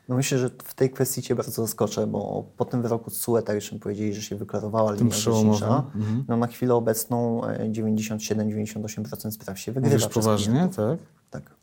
No 0.08 0.16
myślę, 0.16 0.38
że 0.38 0.50
w 0.64 0.74
tej 0.74 0.90
kwestii 0.90 1.22
Cię 1.22 1.34
bardzo 1.34 1.62
zaskoczę, 1.62 2.06
bo 2.06 2.44
po 2.56 2.64
tym 2.64 2.82
wyroku 2.82 3.10
TSUE, 3.10 3.42
tak 3.42 3.54
już 3.54 3.74
powiedzieli, 3.80 4.14
że 4.14 4.22
się 4.22 4.36
wyklarowała 4.36 4.92
linia 4.92 5.14
rzecznicza, 5.14 5.84
mhm. 5.94 6.24
no 6.28 6.36
na 6.36 6.46
chwilę 6.46 6.74
obecną 6.74 7.40
97-98% 7.40 9.26
e, 9.26 9.30
spraw 9.30 9.58
się 9.58 9.72
wygrywa 9.72 9.96
Mówisz 9.96 10.14
poważnie, 10.14 10.68
tak? 10.76 10.98
Tak. 11.30 11.54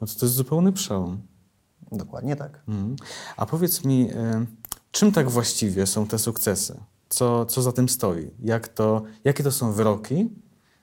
No 0.00 0.06
to, 0.06 0.14
to 0.18 0.26
jest 0.26 0.34
zupełny 0.34 0.72
przełom. 0.72 1.18
Dokładnie 1.92 2.36
tak. 2.36 2.62
Mhm. 2.68 2.96
A 3.36 3.46
powiedz 3.46 3.84
mi, 3.84 4.10
e, 4.10 4.46
czym 4.90 5.12
tak 5.12 5.30
właściwie 5.30 5.86
są 5.86 6.06
te 6.06 6.18
sukcesy? 6.18 6.80
Co, 7.08 7.46
co 7.46 7.62
za 7.62 7.72
tym 7.72 7.88
stoi? 7.88 8.30
Jak 8.42 8.68
to, 8.68 9.02
jakie 9.24 9.44
to 9.44 9.52
są 9.52 9.72
wyroki 9.72 10.30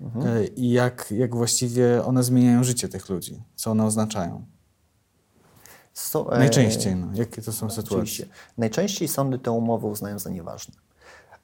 mhm. 0.03 0.27
E, 0.27 0.45
i 0.45 0.71
jak, 0.71 1.11
jak 1.11 1.35
właściwie 1.35 2.05
one 2.05 2.23
zmieniają 2.23 2.63
życie 2.63 2.87
tych 2.89 3.09
ludzi? 3.09 3.43
Co 3.55 3.71
one 3.71 3.85
oznaczają? 3.85 4.45
So, 5.93 6.35
e, 6.35 6.39
Najczęściej, 6.39 6.95
no. 6.95 7.07
jakie 7.13 7.41
to 7.41 7.51
są 7.51 7.69
sytuacje? 7.69 7.97
Oczywiście. 7.97 8.25
Najczęściej 8.57 9.07
sądy 9.07 9.39
te 9.39 9.51
umowy 9.51 9.87
uznają 9.87 10.19
za 10.19 10.29
nieważne. 10.29 10.73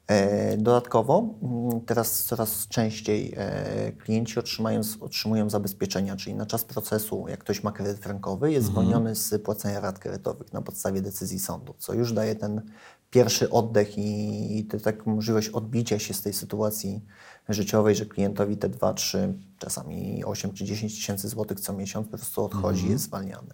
E, 0.07 0.57
dodatkowo 0.57 1.35
mm, 1.41 1.81
teraz 1.81 2.23
coraz 2.23 2.67
częściej 2.67 3.33
e, 3.37 3.91
klienci 3.91 4.39
otrzymają, 4.39 4.81
otrzymują 4.99 5.49
zabezpieczenia, 5.49 6.15
czyli 6.15 6.35
na 6.35 6.45
czas 6.45 6.65
procesu, 6.65 7.25
jak 7.27 7.39
ktoś 7.39 7.63
ma 7.63 7.71
kredyt 7.71 7.99
frankowy, 7.99 8.51
jest 8.51 8.67
mhm. 8.67 8.85
zwolniony 8.85 9.15
z 9.15 9.41
płacenia 9.43 9.79
rat 9.79 9.99
kredytowych 9.99 10.53
na 10.53 10.61
podstawie 10.61 11.01
decyzji 11.01 11.39
sądu, 11.39 11.75
co 11.77 11.93
już 11.93 12.13
daje 12.13 12.35
ten 12.35 12.61
pierwszy 13.09 13.49
oddech 13.49 13.97
i, 13.97 14.59
i 14.59 14.65
tak 14.65 15.05
możliwość 15.05 15.49
odbicia 15.49 15.99
się 15.99 16.13
z 16.13 16.21
tej 16.21 16.33
sytuacji 16.33 17.05
życiowej, 17.49 17.95
że 17.95 18.05
klientowi 18.05 18.57
te 18.57 18.69
2, 18.69 18.93
3, 18.93 19.33
czasami 19.59 20.25
8 20.25 20.53
czy 20.53 20.65
10 20.65 20.95
tysięcy 20.95 21.27
złotych 21.29 21.59
co 21.59 21.73
miesiąc 21.73 22.07
po 22.07 22.17
prostu 22.17 22.43
odchodzi, 22.43 22.79
mhm. 22.79 22.91
jest 22.91 23.03
zwalniany. 23.03 23.53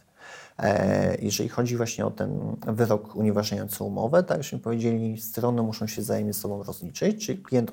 E, 0.60 1.18
jeżeli 1.22 1.50
chodzi 1.50 1.78
właśnie 1.78 2.06
o 2.06 2.12
ten 2.12 2.56
wyrok 2.68 3.16
unieważniający 3.16 3.84
umowę, 3.84 4.24
tak 4.24 4.52
jak 4.52 4.62
powiedzieli, 4.62 5.22
strony 5.22 5.62
muszą 5.62 5.88
się 5.88 6.02
wzajemnie 6.02 6.34
z 6.34 6.38
sobą 6.38 6.64
rozliczyć, 6.64 7.26
czyli 7.26 7.44
klient, 7.44 7.72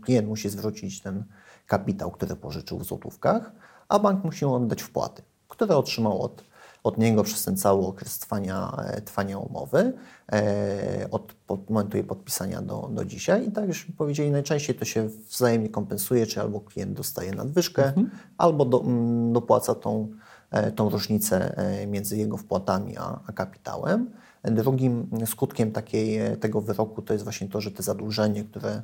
klient 0.00 0.28
musi 0.28 0.48
zwrócić 0.48 1.00
ten 1.00 1.24
kapitał, 1.66 2.10
który 2.10 2.36
pożyczył 2.36 2.78
w 2.78 2.84
złotówkach, 2.84 3.52
a 3.88 3.98
bank 3.98 4.24
musi 4.24 4.44
oddać 4.44 4.82
wpłaty, 4.82 5.22
które 5.48 5.76
otrzymał 5.76 6.22
od, 6.22 6.44
od 6.84 6.98
niego 6.98 7.22
przez 7.22 7.44
ten 7.44 7.56
cały 7.56 7.86
okres 7.86 8.18
trwania, 8.18 8.76
trwania 9.04 9.38
umowy, 9.38 9.92
od, 11.10 11.34
od 11.48 11.70
momentu 11.70 11.96
jej 11.96 12.06
podpisania 12.06 12.62
do, 12.62 12.90
do 12.92 13.04
dzisiaj. 13.04 13.48
I 13.48 13.52
tak 13.52 13.68
już 13.68 13.84
powiedzieli, 13.84 14.30
najczęściej 14.30 14.76
to 14.76 14.84
się 14.84 15.08
wzajemnie 15.28 15.68
kompensuje, 15.68 16.26
czy 16.26 16.40
albo 16.40 16.60
klient 16.60 16.92
dostaje 16.92 17.32
nadwyżkę, 17.32 17.86
mhm. 17.86 18.10
albo 18.38 18.64
do, 18.64 18.80
mm, 18.80 19.32
dopłaca 19.32 19.74
tą, 19.74 20.08
tą 20.76 20.90
różnicę 20.90 21.56
między 21.86 22.16
jego 22.16 22.36
wpłatami 22.36 22.96
a, 22.96 23.20
a 23.26 23.32
kapitałem. 23.32 24.10
Drugim 24.44 25.10
skutkiem 25.26 25.72
takiej, 25.72 26.18
tego 26.40 26.60
wyroku 26.60 27.02
to 27.02 27.12
jest 27.12 27.24
właśnie 27.24 27.48
to, 27.48 27.60
że 27.60 27.70
te 27.70 27.82
zadłużenie, 27.82 28.44
które 28.44 28.82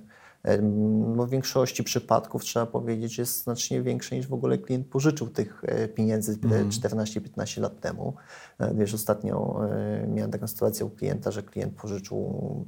no 1.16 1.26
w 1.26 1.30
większości 1.30 1.84
przypadków 1.84 2.44
trzeba 2.44 2.66
powiedzieć, 2.66 3.18
jest 3.18 3.42
znacznie 3.42 3.82
większe 3.82 4.16
niż 4.16 4.26
w 4.26 4.32
ogóle 4.32 4.58
klient 4.58 4.86
pożyczył 4.86 5.28
tych 5.28 5.62
e, 5.64 5.88
pieniędzy 5.88 6.38
mm. 6.44 6.70
14-15 6.70 7.60
lat 7.60 7.80
temu. 7.80 8.14
E, 8.58 8.74
wiesz, 8.74 8.94
ostatnio 8.94 9.60
e, 9.70 10.06
miałem 10.06 10.30
taką 10.30 10.46
sytuację 10.46 10.86
u 10.86 10.90
klienta, 10.90 11.30
że 11.30 11.42
klient 11.42 11.74
pożyczył 11.74 12.66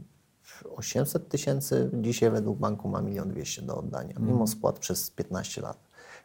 800 0.77 1.29
tysięcy, 1.29 1.91
dzisiaj 1.95 2.31
według 2.31 2.59
banku 2.59 2.89
ma 2.89 3.03
1 3.09 3.29
200 3.29 3.63
do 3.63 3.77
oddania, 3.77 4.17
mm. 4.17 4.29
mimo 4.29 4.47
spłat 4.47 4.79
przez 4.79 5.11
15 5.11 5.61
lat. 5.61 5.79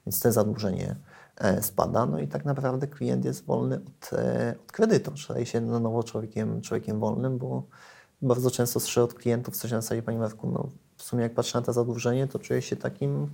Więc 0.06 0.20
te 0.20 0.32
zadłużenie 0.32 0.96
spada, 1.62 2.06
no 2.06 2.20
i 2.20 2.28
tak 2.28 2.46
naprawdę 2.46 2.88
klient 2.88 3.26
jest 3.26 3.46
wolny 3.46 3.76
od, 3.76 4.10
od 4.62 4.72
kredytu. 4.72 5.18
Staje 5.18 5.46
się 5.46 5.62
na 5.62 5.80
nowo 5.80 6.04
człowiekiem, 6.04 6.62
człowiekiem 6.62 7.00
wolnym, 7.00 7.38
bo 7.38 7.64
bardzo 8.22 8.52
często 8.52 8.80
słyszę 8.80 9.04
od 9.04 9.14
klientów 9.14 9.58
coś 9.58 9.72
na 9.72 9.82
zasadzie, 9.82 10.04
Panie 10.04 10.18
Marku, 10.18 10.52
no 10.52 10.70
w 10.98 11.04
sumie 11.04 11.24
jak 11.24 11.34
patrzę 11.34 11.58
na 11.58 11.66
to 11.66 11.74
zadłużenie, 11.74 12.28
to 12.28 12.40
czuję 12.40 12.62
się 12.62 12.76
takim 12.76 13.30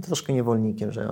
troszkę 0.00 0.32
niewolnikiem, 0.32 0.92
że 0.92 1.08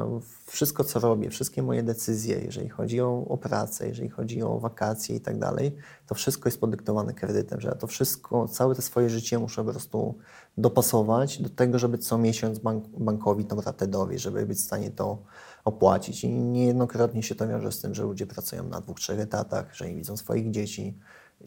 wszystko, 0.47 0.85
co 0.85 1.01
robię, 1.01 1.31
wszystkie 1.31 1.63
moje 1.63 1.83
decyzje, 1.83 2.39
jeżeli 2.39 2.69
chodzi 2.69 3.01
o, 3.01 3.25
o 3.29 3.37
pracę, 3.37 3.89
jeżeli 3.89 4.09
chodzi 4.09 4.43
o 4.43 4.59
wakacje 4.59 5.17
i 5.17 5.21
tak 5.21 5.39
dalej, 5.39 5.77
to 6.07 6.15
wszystko 6.15 6.49
jest 6.49 6.61
podyktowane 6.61 7.15
kredytem, 7.15 7.61
że 7.61 7.69
ja 7.69 7.75
to 7.75 7.87
wszystko, 7.87 8.49
całe 8.49 8.75
to 8.75 8.83
swoje 8.83 9.11
życie 9.11 9.39
muszę 9.39 9.65
po 9.65 9.71
prostu 9.71 10.19
dopasować 10.59 11.43
do 11.43 11.49
tego, 11.49 11.79
żeby 11.79 11.99
co 11.99 12.19
miesiąc 12.19 12.59
bank, 12.59 12.85
bankowi 12.89 13.45
tą 13.45 13.61
ratę 13.61 13.87
dowieść, 13.87 14.25
żeby 14.25 14.47
być 14.47 14.59
w 14.59 14.65
stanie 14.65 14.91
to 14.91 15.23
opłacić. 15.65 16.25
I 16.25 16.29
niejednokrotnie 16.29 17.23
się 17.23 17.35
to 17.35 17.49
wiąże 17.49 17.73
z 17.73 17.81
tym, 17.81 17.95
że 17.95 18.03
ludzie 18.03 18.27
pracują 18.27 18.69
na 18.69 18.81
dwóch, 18.81 19.01
trzech 19.01 19.21
etatach, 19.21 19.75
że 19.75 19.89
nie 19.89 19.95
widzą 19.95 20.17
swoich 20.17 20.51
dzieci. 20.51 20.99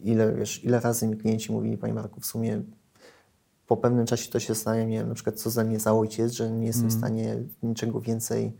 Ile, 0.02 0.34
wiesz, 0.34 0.64
ile 0.64 0.80
razy 0.80 1.08
mi 1.08 1.16
klienci 1.16 1.52
mówili, 1.52 1.78
Panie 1.78 1.94
Marku, 1.94 2.20
w 2.20 2.26
sumie 2.26 2.62
po 3.66 3.76
pewnym 3.76 4.06
czasie 4.06 4.30
to 4.30 4.40
się 4.40 4.54
zastanawiam, 4.54 5.08
na 5.08 5.14
przykład 5.14 5.36
co 5.36 5.50
za 5.50 5.64
mnie 5.64 5.80
za 5.80 5.92
ojciec, 5.92 6.32
że 6.32 6.50
nie 6.50 6.66
jestem 6.66 6.86
mm. 6.86 6.96
w 6.96 6.98
stanie 6.98 7.36
niczego 7.62 8.00
więcej 8.00 8.52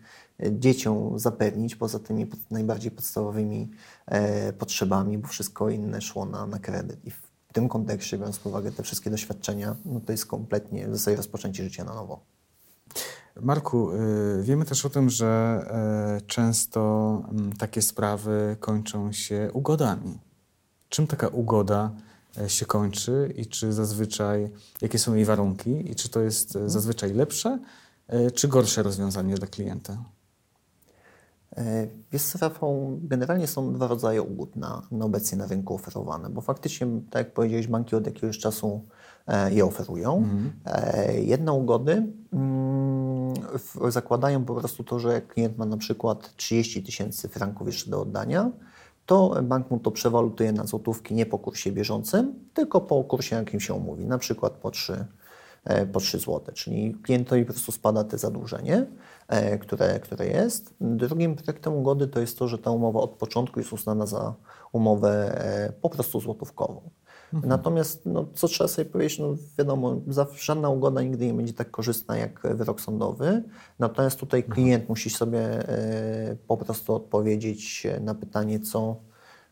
e, 0.42 0.58
dzieciom 0.58 1.18
zapewnić 1.18 1.76
poza 1.76 1.98
tymi 1.98 2.26
najbardziej 2.50 2.90
podstawowymi 2.90 3.70
e, 4.06 4.52
potrzebami, 4.52 5.18
bo 5.18 5.28
wszystko 5.28 5.70
inne 5.70 6.00
szło 6.00 6.24
na, 6.26 6.46
na 6.46 6.58
kredyt. 6.58 7.04
I 7.04 7.10
w 7.10 7.22
tym 7.52 7.68
kontekście, 7.68 8.18
biorąc 8.18 8.38
pod 8.38 8.46
uwagę 8.46 8.72
te 8.72 8.82
wszystkie 8.82 9.10
doświadczenia, 9.10 9.76
no 9.84 10.00
to 10.00 10.12
jest 10.12 10.26
kompletnie 10.26 10.88
w 10.88 10.96
zasadzie 10.96 11.16
rozpoczęcie 11.16 11.64
życia 11.64 11.84
na 11.84 11.94
nowo. 11.94 12.20
Marku, 13.40 13.92
y, 13.92 14.42
wiemy 14.42 14.64
też 14.64 14.84
o 14.84 14.90
tym, 14.90 15.10
że 15.10 15.60
y, 16.18 16.26
często 16.26 17.22
y, 17.54 17.58
takie 17.58 17.82
sprawy 17.82 18.56
kończą 18.60 19.12
się 19.12 19.50
ugodami. 19.52 20.18
Czym 20.88 21.06
taka 21.06 21.28
ugoda 21.28 21.90
E, 21.90 22.03
się 22.46 22.66
kończy 22.66 23.32
i 23.36 23.46
czy 23.46 23.72
zazwyczaj, 23.72 24.50
jakie 24.82 24.98
są 24.98 25.14
jej 25.14 25.24
warunki 25.24 25.90
i 25.90 25.94
czy 25.94 26.08
to 26.08 26.20
jest 26.20 26.56
e, 26.56 26.70
zazwyczaj 26.70 27.12
lepsze 27.12 27.58
e, 28.08 28.30
czy 28.30 28.48
gorsze 28.48 28.82
rozwiązanie 28.82 29.34
dla 29.34 29.46
klienta? 29.46 29.96
Wiesz 32.12 32.22
co, 32.22 32.38
Rafał, 32.38 32.98
generalnie 33.02 33.46
są 33.46 33.72
dwa 33.72 33.86
rodzaje 33.86 34.22
ugód 34.22 34.56
na, 34.56 34.82
na 34.90 35.04
obecnie 35.04 35.38
na 35.38 35.46
rynku 35.46 35.74
oferowane, 35.74 36.30
bo 36.30 36.40
faktycznie, 36.40 36.86
tak 37.10 37.26
jak 37.26 37.34
powiedziałeś, 37.34 37.66
banki 37.66 37.96
od 37.96 38.06
jakiegoś 38.06 38.38
czasu 38.38 38.84
je 39.50 39.64
oferują. 39.64 40.16
Mhm. 40.16 40.52
Jedne 41.26 41.52
ugody 41.52 42.06
mm, 42.32 43.34
zakładają 43.88 44.44
po 44.44 44.54
prostu 44.54 44.84
to, 44.84 44.98
że 44.98 45.20
klient 45.20 45.58
ma 45.58 45.66
na 45.66 45.76
przykład 45.76 46.36
30 46.36 46.82
tysięcy 46.82 47.28
franków 47.28 47.66
jeszcze 47.66 47.90
do 47.90 48.00
oddania, 48.00 48.50
to 49.06 49.42
bank 49.42 49.70
mu 49.70 49.78
to 49.78 49.90
przewalutuje 49.90 50.52
na 50.52 50.64
złotówki 50.64 51.14
nie 51.14 51.26
po 51.26 51.38
kursie 51.38 51.72
bieżącym, 51.72 52.34
tylko 52.54 52.80
po 52.80 53.04
kursie, 53.04 53.36
jakim 53.36 53.60
się 53.60 53.74
umówi, 53.74 54.06
na 54.06 54.18
przykład 54.18 54.52
po 54.52 54.70
3, 54.70 55.06
e, 55.64 55.86
po 55.86 56.00
3 56.00 56.18
zł, 56.18 56.40
czyli 56.54 56.94
klientowi 56.94 57.44
po 57.44 57.52
prostu 57.52 57.72
spada 57.72 58.04
te 58.04 58.18
zadłużenie, 58.18 58.86
e, 59.28 59.58
które, 59.58 60.00
które 60.00 60.26
jest. 60.26 60.74
Drugim 60.80 61.36
efektem 61.40 61.72
ugody 61.72 62.08
to 62.08 62.20
jest 62.20 62.38
to, 62.38 62.48
że 62.48 62.58
ta 62.58 62.70
umowa 62.70 63.00
od 63.00 63.10
początku 63.10 63.60
jest 63.60 63.72
uznana 63.72 64.06
za 64.06 64.34
umowę 64.72 65.40
e, 65.44 65.72
po 65.72 65.90
prostu 65.90 66.20
złotówkową. 66.20 66.90
Mhm. 67.34 67.48
Natomiast, 67.48 68.06
no, 68.06 68.26
co 68.34 68.48
trzeba 68.48 68.68
sobie 68.68 68.90
powiedzieć, 68.90 69.18
no, 69.18 69.34
wiadomo, 69.58 70.00
żadna 70.40 70.70
ugoda 70.70 71.02
nigdy 71.02 71.26
nie 71.26 71.34
będzie 71.34 71.52
tak 71.52 71.70
korzystna 71.70 72.16
jak 72.16 72.40
wyrok 72.54 72.80
sądowy. 72.80 73.42
Natomiast 73.78 74.20
tutaj 74.20 74.40
mhm. 74.40 74.54
klient 74.54 74.88
musi 74.88 75.10
sobie 75.10 75.68
e, 75.68 76.36
po 76.48 76.56
prostu 76.56 76.94
odpowiedzieć 76.94 77.86
na 78.00 78.14
pytanie, 78.14 78.60
co 78.60 78.96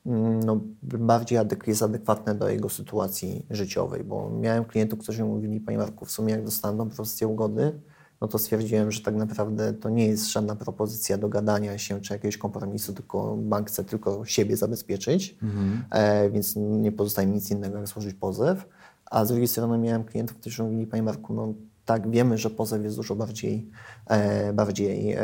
mm, 0.07 0.41
no, 0.41 0.61
bardziej 0.83 1.39
adek 1.39 1.67
jest 1.67 1.83
adekwatne 1.83 2.35
do 2.35 2.49
jego 2.49 2.69
sytuacji 2.69 3.47
życiowej. 3.51 4.05
Bo 4.05 4.31
miałem 4.31 4.65
klientów, 4.65 4.99
którzy 4.99 5.25
mówili, 5.25 5.61
Panie 5.61 5.79
Marku, 5.79 6.05
w 6.05 6.11
sumie 6.11 6.33
jak 6.33 6.45
dostaną 6.45 6.89
propozycję 6.89 7.27
ugody, 7.29 7.81
no 8.23 8.29
to 8.29 8.39
stwierdziłem, 8.39 8.93
że 8.93 9.01
tak 9.01 9.15
naprawdę 9.15 9.73
to 9.73 9.91
nie 9.91 10.07
jest 10.07 10.29
żadna 10.29 10.57
propozycja 10.57 11.19
dogadania 11.19 11.79
się 11.79 12.01
czy 12.01 12.13
jakiegoś 12.13 12.37
kompromisu, 12.37 12.93
tylko 12.93 13.37
bank 13.37 13.69
chce 13.69 13.85
tylko 13.85 14.25
siebie 14.25 14.57
zabezpieczyć, 14.57 15.37
mhm. 15.43 15.85
e, 15.91 16.31
więc 16.31 16.57
nie 16.57 16.93
pozostaje 16.93 17.29
mi 17.29 17.35
nic 17.35 17.51
innego 17.51 17.79
jak 17.79 17.89
złożyć 17.89 18.15
pozew. 18.15 18.69
A 19.07 19.25
z 19.25 19.29
drugiej 19.29 19.49
strony 19.49 19.79
miałem 19.79 20.05
klientów, 20.05 20.37
którzy 20.37 20.63
mówili, 20.63 20.87
Panie 20.87 21.03
Marku, 21.03 21.35
no 21.35 21.55
tak, 21.85 22.11
wiemy, 22.11 22.39
że 22.39 22.51
pozew 22.51 22.83
jest 22.85 22.97
dużo 22.97 23.17
bardziej, 23.17 23.71
e, 24.07 24.53
bardziej 24.53 25.13
e, 25.13 25.23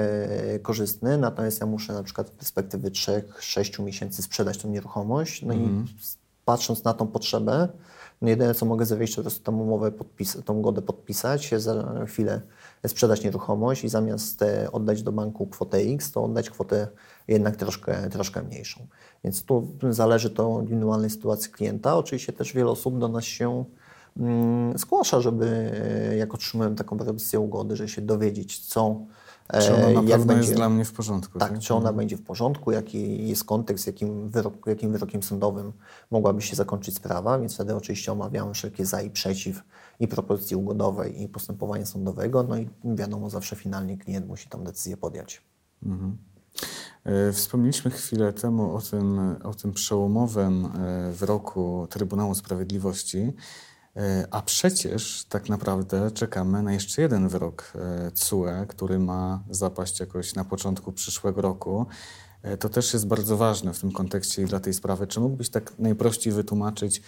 korzystny, 0.62 1.18
natomiast 1.18 1.60
ja 1.60 1.66
muszę 1.66 1.92
na 1.92 2.02
przykład 2.02 2.30
w 2.30 2.32
perspektywy 2.32 2.90
3-6 2.90 3.82
miesięcy 3.82 4.22
sprzedać 4.22 4.58
tą 4.58 4.70
nieruchomość, 4.70 5.42
no 5.42 5.54
mhm. 5.54 5.84
i 5.84 5.88
patrząc 6.44 6.84
na 6.84 6.94
tą 6.94 7.06
potrzebę, 7.06 7.68
no 8.22 8.28
jedyne 8.28 8.54
co 8.54 8.66
mogę 8.66 8.86
zawieść, 8.86 9.14
to 9.14 9.20
po 9.20 9.22
prostu 9.22 9.44
tą 9.44 9.60
umowę, 9.60 9.90
podpis- 9.90 10.42
tą 10.42 10.54
ugodę 10.54 10.82
podpisać, 10.82 11.50
za 11.56 12.04
chwilę 12.06 12.40
sprzedać 12.86 13.24
nieruchomość 13.24 13.84
i 13.84 13.88
zamiast 13.88 14.44
oddać 14.72 15.02
do 15.02 15.12
banku 15.12 15.46
kwotę 15.46 15.78
X, 15.78 16.12
to 16.12 16.24
oddać 16.24 16.50
kwotę 16.50 16.88
jednak 17.28 17.56
troszkę, 17.56 18.10
troszkę 18.10 18.42
mniejszą. 18.42 18.86
Więc 19.24 19.44
tu 19.44 19.76
zależy 19.90 20.30
to 20.30 20.54
od 20.54 20.62
indywidualnej 20.62 21.10
sytuacji 21.10 21.52
klienta. 21.52 21.96
Oczywiście 21.96 22.32
też 22.32 22.52
wiele 22.52 22.70
osób 22.70 22.98
do 22.98 23.08
nas 23.08 23.24
się 23.24 23.64
mm, 24.16 24.78
zgłasza, 24.78 25.20
żeby 25.20 25.70
jak 26.18 26.34
otrzymują 26.34 26.74
taką 26.74 26.96
propozycję 26.96 27.40
ugody, 27.40 27.76
że 27.76 27.88
się 27.88 28.02
dowiedzieć, 28.02 28.58
co 28.58 29.00
czy 29.52 29.74
ona 29.74 29.90
na 29.90 30.02
pewno 30.02 30.26
będzie, 30.26 30.42
jest 30.42 30.54
dla 30.54 30.68
mnie 30.68 30.84
w 30.84 30.92
porządku? 30.92 31.38
Tak, 31.38 31.50
tak? 31.50 31.60
czy 31.60 31.74
ona 31.74 31.80
mhm. 31.80 31.96
będzie 31.96 32.16
w 32.16 32.22
porządku, 32.22 32.72
jaki 32.72 33.28
jest 33.28 33.44
kontekst, 33.44 33.86
jakim, 33.86 34.28
wyrok, 34.28 34.66
jakim 34.66 34.92
wyrokiem 34.92 35.22
sądowym 35.22 35.72
mogłaby 36.10 36.42
się 36.42 36.56
zakończyć 36.56 36.96
sprawa, 36.96 37.38
więc 37.38 37.54
wtedy 37.54 37.74
oczywiście 37.76 38.12
omawiamy 38.12 38.54
wszelkie 38.54 38.86
za 38.86 39.02
i 39.02 39.10
przeciw 39.10 39.62
i 40.00 40.08
propozycji 40.08 40.56
ugodowej 40.56 41.22
i 41.22 41.28
postępowania 41.28 41.86
sądowego, 41.86 42.42
no 42.42 42.56
i 42.56 42.68
wiadomo, 42.84 43.30
zawsze 43.30 43.56
finalnie 43.56 43.98
klient 43.98 44.26
musi 44.26 44.48
tą 44.48 44.64
decyzję 44.64 44.96
podjąć. 44.96 45.42
Mhm. 45.82 46.16
E, 47.04 47.32
wspomnieliśmy 47.32 47.90
chwilę 47.90 48.32
temu 48.32 48.76
o 48.76 48.80
tym, 48.80 49.36
o 49.44 49.54
tym 49.54 49.72
przełomowym 49.72 50.66
e, 50.66 51.12
wyroku 51.12 51.86
Trybunału 51.90 52.34
Sprawiedliwości. 52.34 53.32
E, 53.96 54.28
a 54.30 54.42
przecież 54.42 55.24
tak 55.28 55.48
naprawdę 55.48 56.10
czekamy 56.10 56.62
na 56.62 56.72
jeszcze 56.72 57.02
jeden 57.02 57.28
wyrok 57.28 57.72
CUE, 58.14 58.66
który 58.68 58.98
ma 58.98 59.42
zapaść 59.50 60.00
jakoś 60.00 60.34
na 60.34 60.44
początku 60.44 60.92
przyszłego 60.92 61.42
roku. 61.42 61.86
E, 62.42 62.56
to 62.56 62.68
też 62.68 62.92
jest 62.92 63.06
bardzo 63.06 63.36
ważne 63.36 63.72
w 63.72 63.80
tym 63.80 63.92
kontekście 63.92 64.42
i 64.42 64.46
dla 64.46 64.60
tej 64.60 64.74
sprawy. 64.74 65.06
Czy 65.06 65.20
mógłbyś 65.20 65.50
tak 65.50 65.78
najprościej 65.78 66.32
wytłumaczyć, 66.32 67.02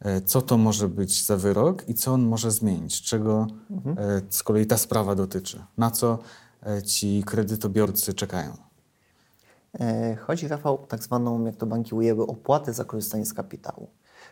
e, 0.00 0.20
co 0.20 0.42
to 0.42 0.58
może 0.58 0.88
być 0.88 1.24
za 1.24 1.36
wyrok 1.36 1.88
i 1.88 1.94
co 1.94 2.12
on 2.12 2.22
może 2.22 2.50
zmienić? 2.50 3.02
Czego 3.02 3.46
mhm. 3.70 3.96
z 4.30 4.42
kolei 4.42 4.66
ta 4.66 4.78
sprawa 4.78 5.14
dotyczy? 5.14 5.64
Na 5.78 5.90
co 5.90 6.18
ci 6.84 7.22
kredytobiorcy 7.26 8.14
czekają? 8.14 8.56
Chodzi, 10.20 10.48
Rafał, 10.48 10.74
o 10.74 10.86
tak 10.86 11.02
zwaną, 11.02 11.44
jak 11.44 11.56
to 11.56 11.66
banki 11.66 11.94
ujęły, 11.94 12.26
opłatę 12.26 12.72
za 12.72 12.84
korzystanie 12.84 13.26
z 13.26 13.34
kapitału. 13.34 13.90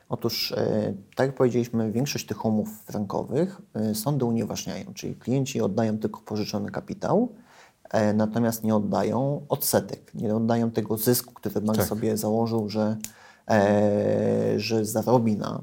Otóż, 0.08 0.52
e, 0.52 0.94
tak 1.16 1.26
jak 1.26 1.36
powiedzieliśmy, 1.36 1.92
większość 1.92 2.26
tych 2.26 2.44
umów 2.44 2.68
frankowych 2.84 3.60
e, 3.74 3.94
sądy 3.94 4.24
unieważniają, 4.24 4.94
czyli 4.94 5.14
klienci 5.14 5.60
oddają 5.60 5.98
tylko 5.98 6.20
pożyczony 6.20 6.70
kapitał, 6.70 7.32
e, 7.90 8.12
natomiast 8.12 8.64
nie 8.64 8.74
oddają 8.74 9.46
odsetek, 9.48 10.14
nie 10.14 10.34
oddają 10.34 10.70
tego 10.70 10.96
zysku, 10.96 11.34
który 11.34 11.60
bank 11.60 11.78
tak. 11.78 11.86
sobie 11.86 12.16
założył, 12.16 12.68
że, 12.68 12.96
że 14.56 14.84
zarobi 14.84 15.36
na 15.36 15.60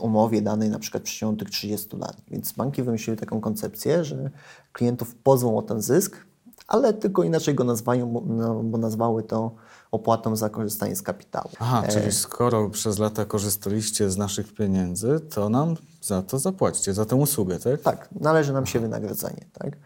umowie 0.00 0.42
danej 0.42 0.70
na 0.70 0.78
przykład 0.78 1.02
w 1.02 1.06
przeciągu 1.06 1.36
tych 1.36 1.50
30 1.50 1.96
lat. 1.96 2.16
Więc 2.30 2.52
banki 2.52 2.82
wymyśliły 2.82 3.16
taką 3.16 3.40
koncepcję, 3.40 4.04
że 4.04 4.30
klientów 4.72 5.14
pozwą 5.14 5.58
o 5.58 5.62
ten 5.62 5.82
zysk, 5.82 6.26
ale 6.68 6.92
tylko 6.94 7.22
inaczej 7.22 7.54
go 7.54 7.64
nazwają, 7.64 8.12
bo, 8.12 8.22
no, 8.26 8.62
bo 8.62 8.78
nazwały 8.78 9.22
to 9.22 9.54
opłatą 9.90 10.36
za 10.36 10.50
korzystanie 10.50 10.96
z 10.96 11.02
kapitału. 11.02 11.50
Aha, 11.58 11.82
czyli 11.90 12.12
skoro 12.12 12.70
przez 12.70 12.98
lata 12.98 13.24
korzystaliście 13.24 14.10
z 14.10 14.16
naszych 14.16 14.54
pieniędzy, 14.54 15.20
to 15.20 15.48
nam 15.48 15.76
za 16.00 16.22
to 16.22 16.38
zapłacicie, 16.38 16.94
za 16.94 17.04
tę 17.04 17.16
usługę, 17.16 17.58
tak? 17.58 17.80
Tak, 17.80 18.08
należy 18.20 18.52
nam 18.52 18.66
się 18.66 18.80
wynagrodzenie. 18.80 19.46
Tak? 19.52 19.76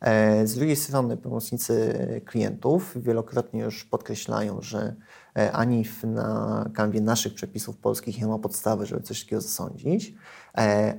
E, 0.00 0.46
Z 0.46 0.54
drugiej 0.54 0.76
strony 0.76 1.16
pełnomocnicy 1.16 1.98
klientów 2.26 2.92
wielokrotnie 2.96 3.60
już 3.60 3.84
podkreślają, 3.84 4.62
że 4.62 4.94
e, 5.36 5.52
ani 5.52 5.84
na 6.04 6.64
kanwie 6.74 7.00
naszych 7.00 7.34
przepisów 7.34 7.76
polskich 7.76 8.20
nie 8.20 8.26
ma 8.26 8.38
podstawy, 8.38 8.86
żeby 8.86 9.02
coś 9.02 9.24
takiego 9.24 9.42
zasądzić, 9.42 10.08
e, 10.08 10.14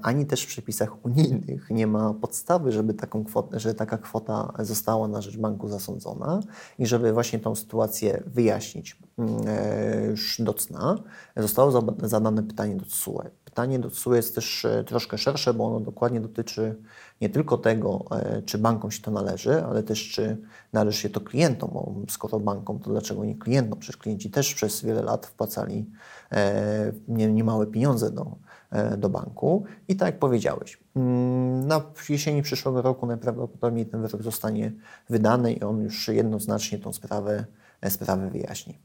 ani 0.01 0.25
też 0.25 0.43
w 0.43 0.47
przepisach 0.47 1.05
unijnych 1.05 1.69
nie 1.69 1.87
ma 1.87 2.13
podstawy, 2.13 2.71
żeby 2.71 2.93
taką 2.93 3.23
kwotę, 3.23 3.59
że 3.59 3.73
taka 3.73 3.97
kwota 3.97 4.53
została 4.59 5.07
na 5.07 5.21
rzecz 5.21 5.37
banku 5.37 5.67
zasądzona 5.69 6.39
i 6.79 6.85
żeby 6.87 7.13
właśnie 7.13 7.39
tą 7.39 7.55
sytuację 7.55 8.23
wyjaśnić 8.27 8.97
mm, 9.17 9.35
e, 9.47 10.05
już 10.05 10.41
do 10.41 10.53
cna, 10.53 10.95
zostało 11.37 11.83
zadane 12.03 12.43
pytanie 12.43 12.75
do 12.75 12.85
TSUE. 12.85 13.21
Pytanie 13.45 13.79
do 13.79 13.89
TSUE 13.89 14.15
jest 14.15 14.35
też 14.35 14.65
e, 14.65 14.83
troszkę 14.83 15.17
szersze, 15.17 15.53
bo 15.53 15.65
ono 15.65 15.79
dokładnie 15.79 16.21
dotyczy 16.21 16.75
nie 17.21 17.29
tylko 17.29 17.57
tego, 17.57 18.05
e, 18.11 18.41
czy 18.41 18.57
bankom 18.57 18.91
się 18.91 19.01
to 19.01 19.11
należy, 19.11 19.63
ale 19.65 19.83
też 19.83 20.09
czy 20.11 20.37
należy 20.73 20.97
się 20.97 21.09
to 21.09 21.21
klientom, 21.21 21.69
bo 21.73 21.95
skoro 22.09 22.39
bankom, 22.39 22.79
to 22.79 22.89
dlaczego 22.89 23.25
nie 23.25 23.35
klientom? 23.35 23.79
Przecież 23.79 23.97
klienci 23.97 24.31
też 24.31 24.53
przez 24.53 24.81
wiele 24.85 25.01
lat 25.01 25.25
wpłacali 25.25 25.89
e, 26.31 26.91
nie- 27.07 27.33
niemałe 27.33 27.67
pieniądze 27.67 28.11
do, 28.11 28.21
e, 28.21 28.48
do 28.97 29.09
banku. 29.09 29.63
I 29.87 29.95
tak 29.95 30.05
jak 30.05 30.19
powiedziałeś, 30.19 30.79
mm, 30.95 31.67
na 31.67 31.81
jesieni 32.09 32.41
przyszłego 32.41 32.81
roku 32.81 33.05
najprawdopodobniej 33.05 33.85
ten 33.85 34.01
wyrok 34.01 34.23
zostanie 34.23 34.71
wydany 35.09 35.53
i 35.53 35.63
on 35.63 35.81
już 35.81 36.07
jednoznacznie 36.07 36.79
tą 36.79 36.93
sprawę, 36.93 37.45
e, 37.81 37.89
sprawę 37.89 38.29
wyjaśni. 38.29 38.79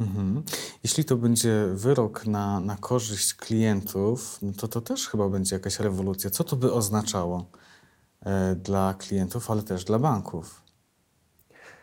Mhm. 0.00 0.42
Jeśli 0.82 1.04
to 1.04 1.16
będzie 1.16 1.66
wyrok 1.72 2.26
na, 2.26 2.60
na 2.60 2.76
korzyść 2.76 3.34
klientów, 3.34 4.38
no 4.42 4.52
to 4.52 4.68
to 4.68 4.80
też 4.80 5.08
chyba 5.08 5.28
będzie 5.28 5.56
jakaś 5.56 5.80
rewolucja. 5.80 6.30
Co 6.30 6.44
to 6.44 6.56
by 6.56 6.72
oznaczało 6.72 7.46
e, 8.20 8.54
dla 8.54 8.94
klientów, 8.94 9.50
ale 9.50 9.62
też 9.62 9.84
dla 9.84 9.98
banków? 9.98 10.62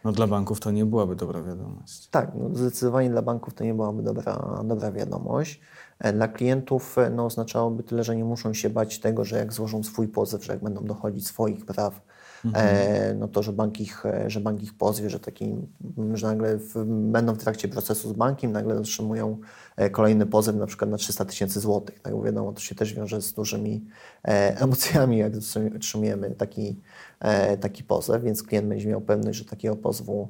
No 0.04 0.12
dla 0.12 0.28
banków 0.28 0.60
to 0.60 0.72
nie 0.72 0.86
byłaby 0.86 1.16
dobra 1.16 1.42
wiadomość. 1.44 2.08
Tak, 2.08 2.32
no 2.36 2.56
zdecydowanie 2.56 3.10
dla 3.10 3.22
banków 3.22 3.54
to 3.54 3.64
nie 3.64 3.74
byłaby 3.74 4.04
dobra, 4.04 4.62
dobra 4.66 4.92
wiadomość. 4.92 5.62
E, 6.00 6.14
Dla 6.14 6.28
klientów 6.28 6.98
e, 6.98 7.10
no, 7.10 7.26
oznaczałoby 7.26 7.84
tyle, 7.84 8.04
że 8.04 8.16
nie 8.16 8.26
muszą 8.26 8.54
się 8.54 8.70
bać 8.70 9.00
tego, 9.00 9.26
że 9.26 9.38
jak 9.38 9.54
złożą 9.54 9.84
swój 9.84 10.08
pozew, 10.08 10.46
że 10.46 10.54
jak 10.54 10.64
będą 10.64 10.84
dochodzić 10.84 11.28
swoich 11.28 11.66
praw, 11.66 12.02
e, 12.54 13.14
no 13.14 13.28
to, 13.28 13.44
że 13.44 13.54
bank 13.54 13.82
ich, 13.82 14.04
że 14.28 14.40
bank 14.40 14.64
ich 14.64 14.78
pozwie, 14.78 15.10
że, 15.10 15.20
taki, 15.20 15.56
że 16.14 16.28
nagle 16.28 16.58
w, 16.58 16.86
będą 16.86 17.34
w 17.34 17.38
trakcie 17.38 17.68
procesu 17.68 18.10
z 18.10 18.14
bankiem, 18.14 18.52
nagle 18.52 18.76
otrzymują 18.76 19.38
kolejny 19.92 20.26
pozew 20.26 20.56
na 20.56 20.66
przykład 20.66 20.90
na 20.90 20.98
300 20.98 21.26
tysięcy 21.26 21.60
złotych. 21.60 22.00
Tak, 22.00 22.24
wiadomo, 22.24 22.54
to 22.54 22.60
się 22.60 22.76
też 22.76 22.94
wiąże 22.94 23.22
z 23.22 23.34
dużymi 23.34 23.86
emocjami, 24.64 25.18
jak 25.18 25.34
otrzymujemy 25.76 26.32
taki, 26.32 26.80
taki 27.62 27.84
pozew, 27.84 28.24
więc 28.24 28.44
klient 28.44 28.68
będzie 28.68 28.88
miał 28.88 29.02
pewność, 29.02 29.38
że 29.38 29.46
takiego 29.46 29.76
pozwu 29.76 30.30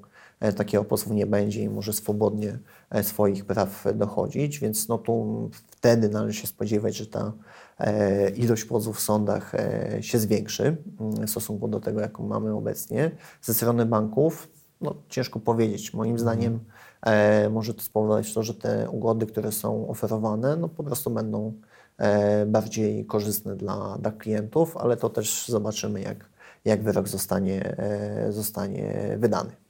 takiego 0.56 0.84
pozwu 0.84 1.13
nie 1.13 1.26
będzie 1.26 1.63
i 1.63 1.69
może 1.69 1.93
swobodnie 1.93 2.60
e, 2.89 3.04
swoich 3.04 3.45
praw 3.45 3.86
dochodzić, 3.95 4.60
więc 4.60 4.88
no 4.88 4.98
tu 4.98 5.50
wtedy 5.52 6.10
należy 6.10 6.41
się 6.41 6.48
spodziewać, 6.48 6.95
że 6.95 7.08
ta 7.08 7.34
e, 7.80 8.30
ilość 8.30 8.65
pozwów 8.65 8.98
w 8.98 9.02
sądach 9.02 9.56
e, 9.56 9.98
się 10.02 10.19
zwiększy 10.19 10.78
mm, 11.00 11.28
w 11.28 11.30
stosunku 11.30 11.67
do 11.67 11.80
tego, 11.80 12.02
jaką 12.02 12.28
mamy 12.28 12.54
obecnie. 12.54 13.12
Ze 13.41 13.54
strony 13.54 13.86
banków, 13.86 14.48
no 14.82 14.95
ciężko 15.10 15.39
powiedzieć. 15.39 15.93
Moim 15.93 16.19
zdaniem 16.19 16.60
e, 17.02 17.50
może 17.50 17.74
to 17.74 17.82
spowodować 17.82 18.34
to, 18.34 18.43
że 18.43 18.54
te 18.54 18.89
ugody, 18.89 19.26
które 19.26 19.52
są 19.52 19.88
oferowane, 19.88 20.56
no 20.56 20.69
po 20.69 20.84
prostu 20.84 21.10
będą 21.10 21.54
e, 21.98 22.45
bardziej 22.45 23.06
korzystne 23.06 23.56
dla, 23.56 23.98
dla 23.98 24.12
klientów, 24.12 24.78
ale 24.78 24.98
to 24.98 25.10
też 25.10 25.48
zobaczymy, 25.48 26.02
jak, 26.02 26.30
jak 26.65 26.84
wyrok 26.84 27.08
zostanie, 27.08 27.78
e, 27.78 28.32
zostanie 28.32 29.15
wydany. 29.19 29.64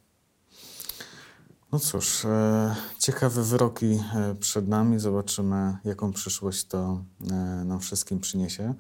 No 1.76 1.80
cóż, 1.80 2.26
e, 2.26 2.76
ciekawe 3.00 3.44
wyroki 3.44 4.00
e, 4.16 4.36
przed 4.40 4.68
nami. 4.68 5.00
Zobaczymy, 5.00 5.78
jaką 5.86 6.14
przyszłość 6.14 6.66
to 6.66 7.04
e, 7.32 7.36
nam 7.66 7.80
wszystkim 7.80 8.20
przyniesie. 8.20 8.74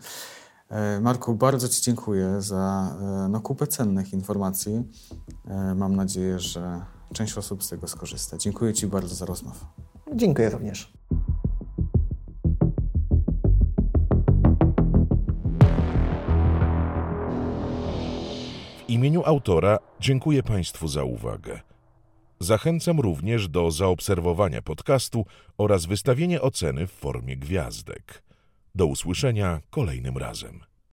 E, 0.69 0.99
Marku, 0.99 1.35
bardzo 1.35 1.69
Ci 1.69 1.81
dziękuję 1.81 2.41
za 2.41 2.95
e, 3.01 3.29
no, 3.29 3.41
kupę 3.41 3.67
cennych 3.67 4.13
informacji. 4.13 4.83
E, 5.47 5.75
mam 5.75 5.95
nadzieję, 5.95 6.39
że 6.39 6.81
część 7.13 7.37
osób 7.37 7.63
z 7.63 7.69
tego 7.69 7.87
skorzysta. 7.87 8.37
Dziękuję 8.37 8.73
Ci 8.73 8.87
bardzo 8.87 9.15
za 9.15 9.25
rozmowę. 9.25 9.65
Dziękuję 10.13 10.49
również. 10.49 10.93
W 18.77 18.89
imieniu 18.89 19.23
autora 19.25 19.79
dziękuję 19.99 20.43
Państwu 20.43 20.87
za 20.87 21.03
uwagę. 21.03 21.74
Zachęcam 22.39 22.99
również 22.99 23.47
do 23.47 23.71
zaobserwowania 23.71 24.61
podcastu 24.61 25.25
oraz 25.57 25.85
wystawienia 25.85 26.41
oceny 26.41 26.87
w 26.87 26.91
formie 26.91 27.37
gwiazdek. 27.37 28.23
Do 28.75 28.85
usłyszenia 28.85 29.61
kolejnym 29.69 30.17
razem. 30.17 30.74